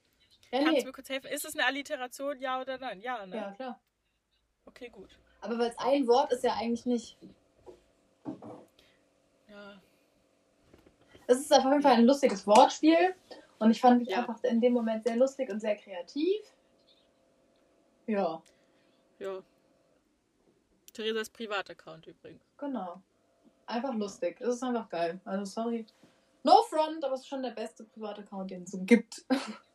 [0.52, 0.80] Ja, Kannst nee.
[0.82, 1.28] du mir kurz helfen?
[1.28, 3.02] Ist es eine Alliteration, ja oder nein?
[3.02, 3.36] Ja, ne?
[3.36, 3.82] Ja, klar.
[4.66, 5.18] Okay, gut.
[5.42, 7.18] Aber weil es ein Wort ist ja eigentlich nicht.
[9.50, 9.82] Ja.
[11.28, 13.16] Es ist auf jeden Fall ein lustiges Wortspiel.
[13.60, 14.20] Und ich fand mich Ja.
[14.20, 16.42] einfach in dem Moment sehr lustig und sehr kreativ.
[18.08, 18.42] Ja,
[19.20, 19.42] Ja.
[20.94, 22.44] Theresas Privataccount übrigens.
[22.58, 23.02] genau.
[23.68, 24.39] Einfach lustig.
[24.41, 25.20] Es ist einfach geil.
[25.26, 25.86] Also sorry.
[26.43, 29.26] No front, aber es ist schon der beste Privataccount, den es so gibt.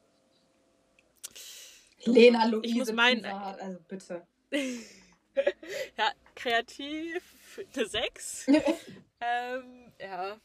[2.05, 4.27] Lena Luise Ich muss meinen- Pizza, also bitte.
[5.99, 8.47] ja, kreativ eine 6.
[9.21, 10.39] ähm, ja.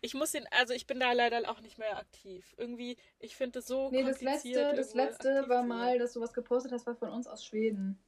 [0.00, 2.52] Ich muss den, also ich bin da leider auch nicht mehr aktiv.
[2.56, 6.32] Irgendwie, ich finde das so Nee, das letzte, das letzte war mal, dass du was
[6.32, 7.98] gepostet hast, war von uns aus Schweden.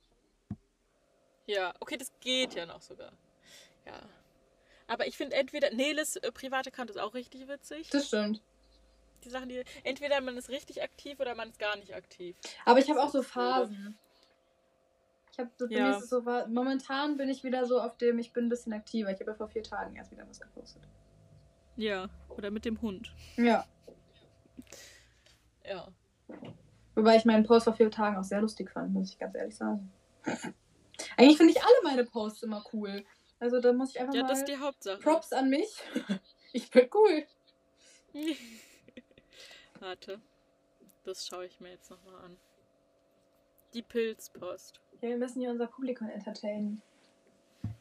[1.47, 3.13] Ja, okay, das geht ja noch sogar.
[3.87, 4.01] Ja.
[4.89, 5.71] Aber ich finde entweder.
[5.73, 7.89] Neles äh, private Account ist auch richtig witzig.
[7.91, 8.43] Das stimmt.
[9.25, 9.63] Die Sachen, die.
[9.85, 12.37] Entweder man ist richtig aktiv oder man ist gar nicht aktiv.
[12.65, 13.99] Aber ich habe auch so Phasen.
[15.33, 16.01] Ich habe so, Ja.
[16.01, 19.11] so momentan bin ich wieder so auf dem, ich bin ein bisschen aktiver.
[19.11, 20.83] Ich habe ja vor vier Tagen erst wieder was gepostet.
[21.77, 22.09] Ja.
[22.31, 23.13] Oder mit dem Hund.
[23.37, 23.67] Ja.
[25.65, 25.89] Ja.
[26.95, 29.55] Wobei ich meinen Post vor vier Tagen auch sehr lustig fand, muss ich ganz ehrlich
[29.57, 29.93] sagen.
[31.17, 33.05] Eigentlich finde ich alle meine Posts immer cool.
[33.39, 34.99] Also da muss ich einfach Ja, mal das ist die Hauptsache.
[35.01, 35.69] Props an mich.
[36.53, 37.27] Ich bin cool.
[39.81, 40.21] Warte.
[41.05, 42.37] Das schaue ich mir jetzt nochmal an.
[43.75, 44.81] Die Pilzpost.
[45.03, 46.81] Ja, wir müssen hier unser Publikum entertainen.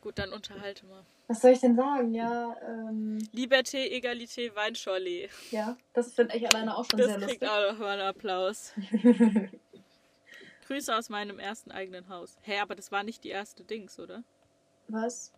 [0.02, 1.06] Gut, dann unterhalte mal.
[1.28, 2.14] Was soll ich denn sagen?
[2.14, 5.30] Ja, ähm, Liberté, Egalité, Weinschorle.
[5.52, 7.50] ja, das finde ich alleine auch schon Das sehr kriegt lustig.
[7.50, 8.74] auch noch mal einen Applaus.
[10.68, 12.36] Grüße aus meinem ersten eigenen Haus.
[12.42, 14.24] Hä, aber das war nicht die erste Dings, oder?
[14.90, 15.32] Was?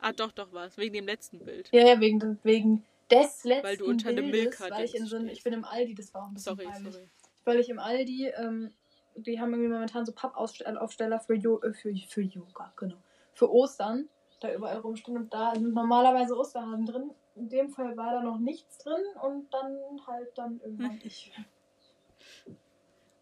[0.00, 0.76] Ah, doch, doch war es.
[0.78, 1.68] Wegen dem letzten Bild.
[1.72, 5.06] Ja, ja, wegen, wegen des letzten Weil du unter einem Bildes, Milka weil ich in
[5.06, 5.32] so stehst.
[5.32, 6.94] ich bin im Aldi, das war auch ein bisschen Sorry, peinlich.
[6.94, 7.08] sorry.
[7.44, 8.72] Weil ich im Aldi, ähm,
[9.16, 12.96] die haben irgendwie momentan so Pappaufsteller für, jo äh, für, für Yoga, genau.
[13.34, 14.08] Für Ostern,
[14.40, 17.10] da überall rumstehen und da sind normalerweise Osterhasen drin.
[17.36, 21.32] In dem Fall war da noch nichts drin und dann halt dann irgendwann ich.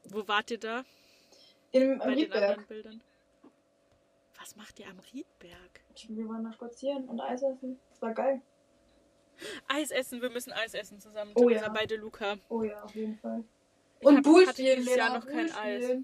[0.05, 0.85] Wo wart ihr da?
[1.73, 2.67] Im Bei den Riedberg.
[4.39, 5.81] Was macht ihr am Riedberg?
[6.09, 7.79] Wir waren da spazieren und Eis essen.
[7.91, 8.41] Das war geil.
[9.69, 11.33] Eis essen, wir müssen Eis essen zusammen.
[11.35, 11.69] Oh ja.
[11.69, 12.39] bei De Luca.
[12.49, 13.45] Oh ja, auf jeden Fall.
[14.01, 15.97] Ich Und Bull spielen, dieses Jahr Lena, noch kein Bull Eis.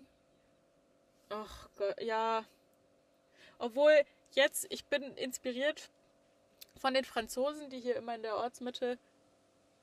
[1.30, 2.44] Ach Gott, ja.
[3.58, 3.92] Obwohl,
[4.32, 5.90] jetzt, ich bin inspiriert
[6.76, 8.98] von den Franzosen, die hier immer in der Ortsmitte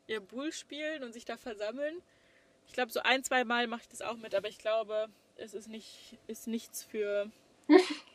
[0.08, 2.02] ihr Boule spielen und sich da versammeln.
[2.68, 5.54] Ich glaube, so ein, zwei Mal mache ich das auch mit, aber ich glaube, es
[5.54, 7.32] ist, nicht, ist nichts für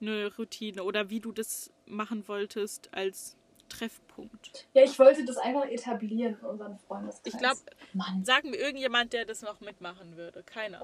[0.00, 3.36] eine Routine oder wie du das machen wolltest als
[3.68, 4.66] Treffpunkt.
[4.74, 7.32] Ja, ich wollte das einfach etablieren in unseren Freundeskreis.
[7.32, 7.60] Ich glaube,
[7.92, 8.24] Mann.
[8.24, 10.42] sag mir irgendjemand, der das noch mitmachen würde.
[10.42, 10.82] Keiner.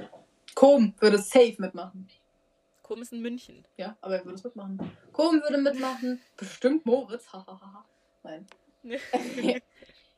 [0.55, 2.09] Kom würde safe mitmachen.
[2.83, 3.67] Kom ist in München.
[3.77, 4.97] Ja, aber er würde es mitmachen.
[5.13, 6.23] Kom würde mitmachen.
[6.37, 7.27] Bestimmt Moritz.
[8.23, 8.47] Nein.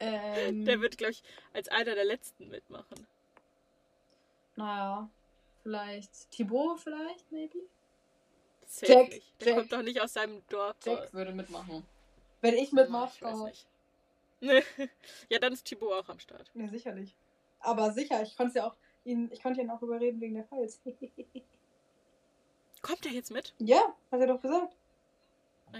[0.00, 1.22] Ähm, Der wird, glaube ich,
[1.52, 3.04] als einer der letzten mitmachen.
[4.54, 5.10] Naja,
[5.62, 7.58] vielleicht Thibaut, vielleicht, maybe?
[8.68, 9.40] Safe Jack, nicht.
[9.40, 9.56] Der Jack.
[9.56, 10.76] kommt doch nicht aus seinem Dorf.
[10.84, 11.84] Jack würde mitmachen.
[12.40, 13.66] Wenn ich mitmache, ich oh, nicht.
[15.28, 16.50] ja, dann ist Thibaut auch am Start.
[16.54, 17.16] Ja, sicherlich.
[17.60, 20.80] Aber sicher, ich konnte ja auch ihn, ich konnte ihn auch überreden wegen der Files.
[22.82, 23.54] Kommt er jetzt mit?
[23.58, 24.76] ja, hat er doch gesagt.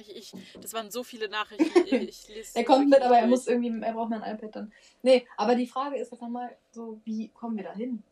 [0.01, 1.65] Ich, ich, das waren so viele Nachrichten.
[1.87, 4.57] Ich, ich lese Er kommt mit, aber er muss irgendwie, er braucht mal ein iPad
[4.57, 4.73] dann.
[5.03, 8.03] Nee, aber die Frage ist jetzt nochmal so, wie kommen wir da hin?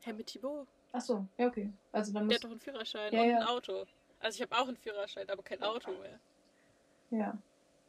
[0.00, 0.66] Hä, mit Thibaut?
[0.92, 1.72] Achso, ja, okay.
[1.92, 3.36] Also dann Der hat doch einen Führerschein Ja, und ja.
[3.38, 3.84] ein Auto.
[4.18, 6.20] Also ich habe auch einen Führerschein, aber kein Auto mehr.
[7.10, 7.38] ja,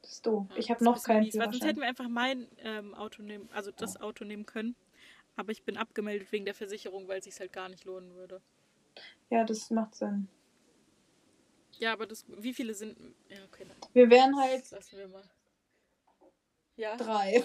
[0.01, 0.47] das ist doof.
[0.51, 1.67] Ja, ich habe noch keinen mies, weil Sonst Führerschein.
[1.69, 4.75] hätten wir einfach mein ähm, Auto nehmen, also das Auto nehmen können.
[5.35, 8.41] Aber ich bin abgemeldet wegen der Versicherung, weil es sich halt gar nicht lohnen würde.
[9.29, 10.27] Ja, das macht Sinn.
[11.79, 12.97] Ja, aber das, wie viele sind.
[13.29, 15.23] Ja, okay, dann Wir wären halt lassen wir mal.
[16.75, 17.43] Ja, drei.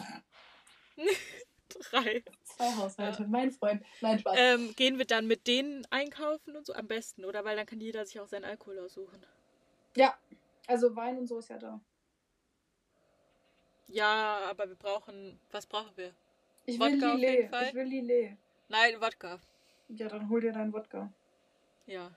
[1.78, 2.22] drei.
[2.44, 3.26] Zwei Haushalte.
[3.28, 3.82] Mein Freund.
[4.00, 4.36] Nein, Spaß.
[4.38, 7.44] Ähm, gehen wir dann mit denen einkaufen und so am besten, oder?
[7.44, 9.24] Weil dann kann jeder sich auch seinen Alkohol aussuchen.
[9.96, 10.16] ja,
[10.66, 11.80] also Wein und so ist ja da.
[13.88, 15.38] Ja, aber wir brauchen.
[15.52, 16.12] Was brauchen wir?
[16.64, 17.50] Ich will Wodka Lillet.
[17.68, 18.36] Ich will Lillet.
[18.68, 19.38] Nein, Wodka.
[19.88, 21.12] Ja, dann hol dir deinen Wodka.
[21.86, 22.10] Ja.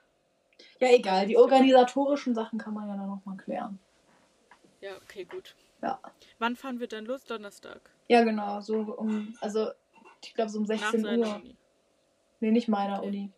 [0.79, 1.27] Ja, egal.
[1.27, 3.77] Die organisatorischen Sachen kann man ja dann nochmal klären.
[4.81, 5.55] Ja, okay, gut.
[5.81, 5.99] Ja.
[6.39, 7.23] Wann fahren wir dann los?
[7.23, 7.81] Donnerstag.
[8.07, 8.59] Ja, genau.
[8.61, 9.69] So um, also
[10.23, 11.35] ich glaube so um Nach 16 seiner Uhr.
[11.35, 11.55] Uni.
[12.41, 13.07] Nee, nicht meiner Okay.
[13.07, 13.31] Uni.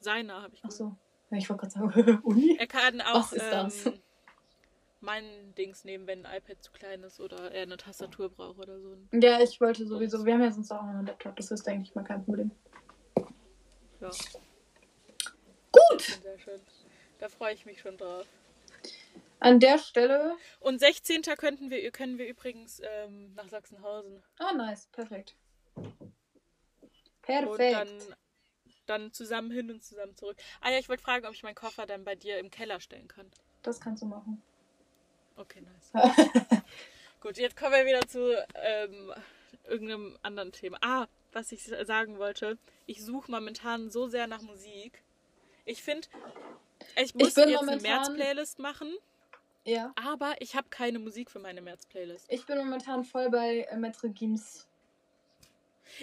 [0.00, 0.72] Seiner habe ich Ach gehört.
[0.78, 0.96] so.
[1.30, 2.56] Ja, ich wollte gerade sagen, Uni?
[2.58, 3.86] Er kann auch Was ist das?
[3.86, 4.00] ähm,
[5.00, 8.78] mein Dings nehmen, wenn ein iPad zu klein ist oder er eine Tastatur braucht oder
[8.80, 8.96] so.
[9.12, 10.24] Ja, ich wollte sowieso.
[10.24, 11.34] Wir haben ja sonst auch noch einen Laptop.
[11.36, 12.50] Das ist, denke ich mal, kein Problem.
[14.00, 14.10] Ja.
[15.72, 16.00] Gut!
[16.02, 16.60] Sehr schön.
[17.18, 18.26] Da freue ich mich schon drauf.
[19.40, 20.36] An der Stelle.
[20.60, 21.22] Und 16.
[21.36, 24.22] Könnten wir, können wir übrigens ähm, nach Sachsenhausen.
[24.38, 24.86] Ah, nice.
[24.92, 25.34] Perfekt.
[25.74, 26.12] Und
[27.22, 27.74] Perfekt.
[27.74, 28.16] dann,
[28.86, 30.36] dann zusammen hin und zusammen zurück.
[30.60, 33.08] Ah ja, ich wollte fragen, ob ich meinen Koffer dann bei dir im Keller stellen
[33.08, 33.30] kann.
[33.62, 34.42] Das kannst du machen.
[35.36, 35.92] Okay, nice.
[37.20, 39.12] Gut, jetzt kommen wir wieder zu ähm,
[39.64, 40.78] irgendeinem anderen Thema.
[40.82, 42.58] Ah, was ich sagen wollte.
[42.86, 45.02] Ich suche momentan so sehr nach Musik.
[45.64, 46.08] Ich finde,
[46.96, 48.94] ich muss bin jetzt eine momentan- März-Playlist machen,
[49.64, 49.92] ja.
[49.96, 52.26] aber ich habe keine Musik für meine März-Playlist.
[52.28, 54.66] Ich bin momentan voll bei äh, Maître Gims.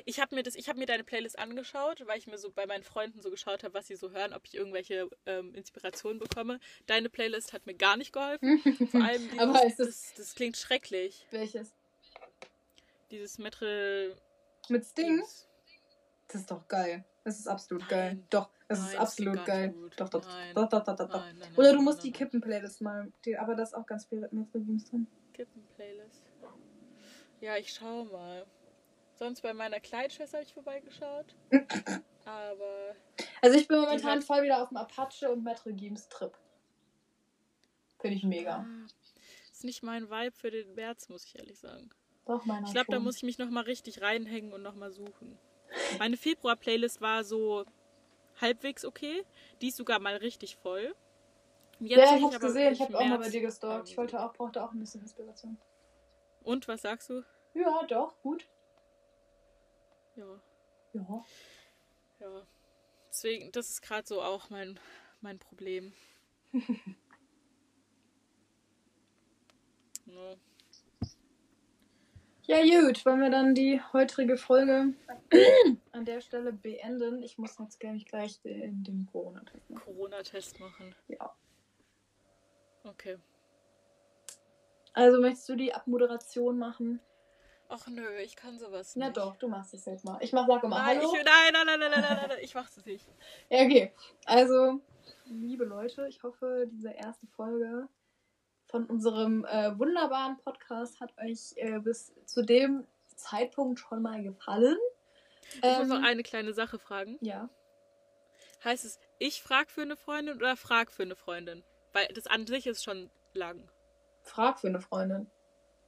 [0.06, 2.68] Ich habe mir das, ich habe mir deine Playlist angeschaut, weil ich mir so bei
[2.68, 6.60] meinen Freunden so geschaut habe, was sie so hören, ob ich irgendwelche ähm, Inspirationen bekomme.
[6.86, 8.60] Deine Playlist hat mir gar nicht geholfen.
[8.92, 11.26] Vor allem dieses, Aber ist das, das, klingt schrecklich.
[11.32, 11.72] Welches?
[13.10, 14.16] Dieses Metal.
[14.68, 15.18] Mit Sting?
[15.18, 15.48] Dings.
[16.28, 17.04] Das ist doch geil.
[17.24, 17.90] Das ist absolut Nein.
[17.90, 18.20] geil.
[18.30, 19.74] Doch, das Nein, ist absolut geil.
[19.98, 20.54] Doch, doch, Nein.
[20.54, 21.22] doch, doch, doch, doch, doch.
[21.22, 22.12] Nein, nein, Oder du musst die.
[22.12, 23.12] Kippen-Playlist mal.
[23.26, 25.08] Die, aber das ist auch ganz viel mit Reviews drin.
[25.34, 26.22] Kippen-Playlist.
[27.42, 28.46] Ja, ich schau mal.
[29.16, 31.36] Sonst bei meiner Kleidschwester habe ich vorbeigeschaut.
[32.26, 32.96] Aber
[33.42, 36.38] Also ich bin momentan voll wieder auf dem Apache und Metro Games Trip.
[38.00, 38.58] Finde ich mega.
[38.58, 38.86] ah,
[39.52, 41.90] ist nicht mein Vibe für den März, muss ich ehrlich sagen.
[42.26, 45.40] Doch, meiner Ich glaube, da muss ich mich nochmal richtig reinhängen und nochmal suchen.
[45.98, 47.66] Meine Februar-Playlist war so
[48.42, 49.26] halbwegs okay.
[49.62, 50.96] Die ist sogar mal richtig voll.
[51.80, 52.74] Jetzt Ja, ich hab's gesehen.
[52.74, 53.90] Ich wirklich hab auch mal bei dir gestalkt.
[53.90, 55.58] Ich wollte auch, brauchte auch ein bisschen Inspiration.
[56.44, 57.24] Und was sagst du?
[57.54, 58.48] Ja, doch, gut.
[60.16, 60.42] Ja.
[60.94, 61.24] Ja.
[62.20, 62.48] Ja.
[63.10, 64.80] Deswegen, das ist gerade so auch mein,
[65.22, 65.94] mein Problem.
[70.06, 70.36] ja.
[72.50, 73.06] Ja, gut.
[73.06, 74.96] Wollen wir dann die heutige Folge
[75.92, 77.22] an der Stelle beenden?
[77.22, 79.84] Ich muss jetzt, glaube ich, gleich den, den Corona-Test machen.
[79.86, 80.96] Corona-Test machen.
[81.10, 81.32] Ja.
[82.86, 83.18] Okay.
[84.94, 87.00] Also, möchtest du die Abmoderation machen?
[87.68, 89.18] Ach nö, ich kann sowas Na nicht.
[89.18, 90.18] doch, du machst es jetzt mal.
[90.22, 91.14] Ich mach, sag immer Nein, Hallo.
[91.16, 93.06] ich, nein, nein, nein, nein, nein, nein, nein, ich mach's nicht.
[93.52, 93.94] Ja, okay.
[94.26, 94.82] Also,
[95.26, 97.88] liebe Leute, ich hoffe, diese erste Folge
[98.70, 104.78] von unserem äh, wunderbaren Podcast hat euch äh, bis zu dem Zeitpunkt schon mal gefallen.
[105.56, 107.18] Ich muss Ähm, noch eine kleine Sache fragen.
[107.22, 107.50] ja.
[108.64, 111.64] Heißt es, ich frag für eine Freundin oder frag für eine Freundin?
[111.94, 113.72] Weil das an sich ist schon lang.
[114.22, 115.32] Frag für eine Freundin.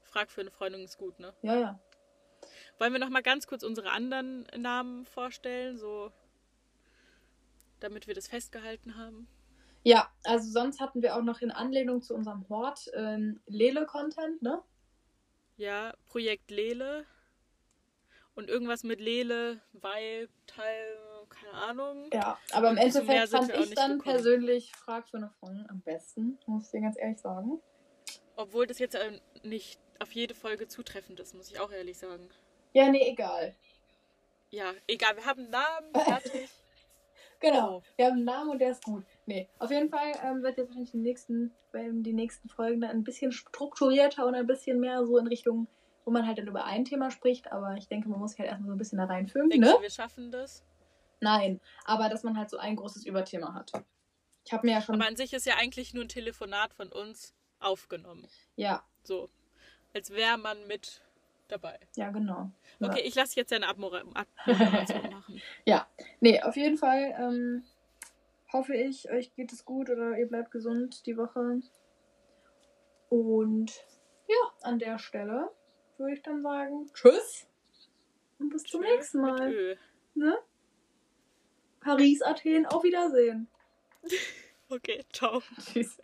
[0.04, 1.34] Frag für eine Freundin ist gut, ne?
[1.42, 1.80] Ja, ja.
[2.80, 6.14] Wollen wir noch mal ganz kurz unsere anderen Namen vorstellen, so
[7.82, 9.28] damit wir das festgehalten haben?
[9.84, 14.62] Ja, also sonst hatten wir auch noch in Anlehnung zu unserem Hort ähm, Lele-Content, ne?
[15.58, 17.06] Ja, Projekt Lele
[18.36, 20.98] und irgendwas mit Lele, weil Teil,
[21.30, 22.10] keine Ahnung.
[22.14, 24.02] Ja, aber im Endeffekt fand ich dann gekommen.
[24.02, 27.62] persönlich Frag für eine Freundin am besten, muss ich dir ganz ehrlich sagen.
[28.36, 32.30] Obwohl das jetzt äh, nicht auf jede Folge zutreffend ist, muss ich auch ehrlich sagen.
[32.74, 33.56] Ja, nee, egal.
[34.50, 36.50] Ja, egal, wir haben einen Namen, fertig.
[37.40, 37.78] Genau.
[37.78, 37.84] Oh.
[37.96, 39.04] Wir haben einen Namen und der ist gut.
[39.26, 43.04] Nee, auf jeden Fall ähm, wird jetzt wahrscheinlich die nächsten, die nächsten Folgen dann ein
[43.04, 45.68] bisschen strukturierter und ein bisschen mehr so in Richtung,
[46.06, 47.52] wo man halt dann über ein Thema spricht.
[47.52, 49.76] Aber ich denke, man muss sich halt erstmal so ein bisschen da reinfügen, Denkst ne?
[49.76, 50.64] du, wir schaffen das?
[51.20, 53.72] Nein, aber dass man halt so ein großes Überthema hat.
[54.44, 54.96] Ich habe mir ja schon.
[54.96, 58.28] Aber an sich ist ja eigentlich nur ein Telefonat von uns aufgenommen.
[58.56, 59.30] ja, So.
[59.94, 61.02] Als wäre man mit
[61.50, 61.78] dabei.
[61.96, 62.50] ja, genau.
[62.80, 62.88] Ja.
[62.90, 64.24] Okay, ich lasse jetzt eine Abmoderation
[65.12, 65.42] machen.
[66.22, 67.64] Nee, auf jeden Fall ähm,
[68.54, 71.62] hoffe ich, euch geht es gut oder ihr bleibt gesund die Woche.
[73.10, 73.72] Und
[74.28, 75.52] ja, an der Stelle
[75.98, 77.48] würde ich dann sagen, tschüss
[78.40, 79.78] und bis zum Tschö nächsten Mal.
[80.16, 80.38] Ne?
[81.80, 83.48] Paris, Athen, auf Wiedersehen.
[84.74, 85.42] Okay, ciao.
[85.60, 85.98] Tschüss.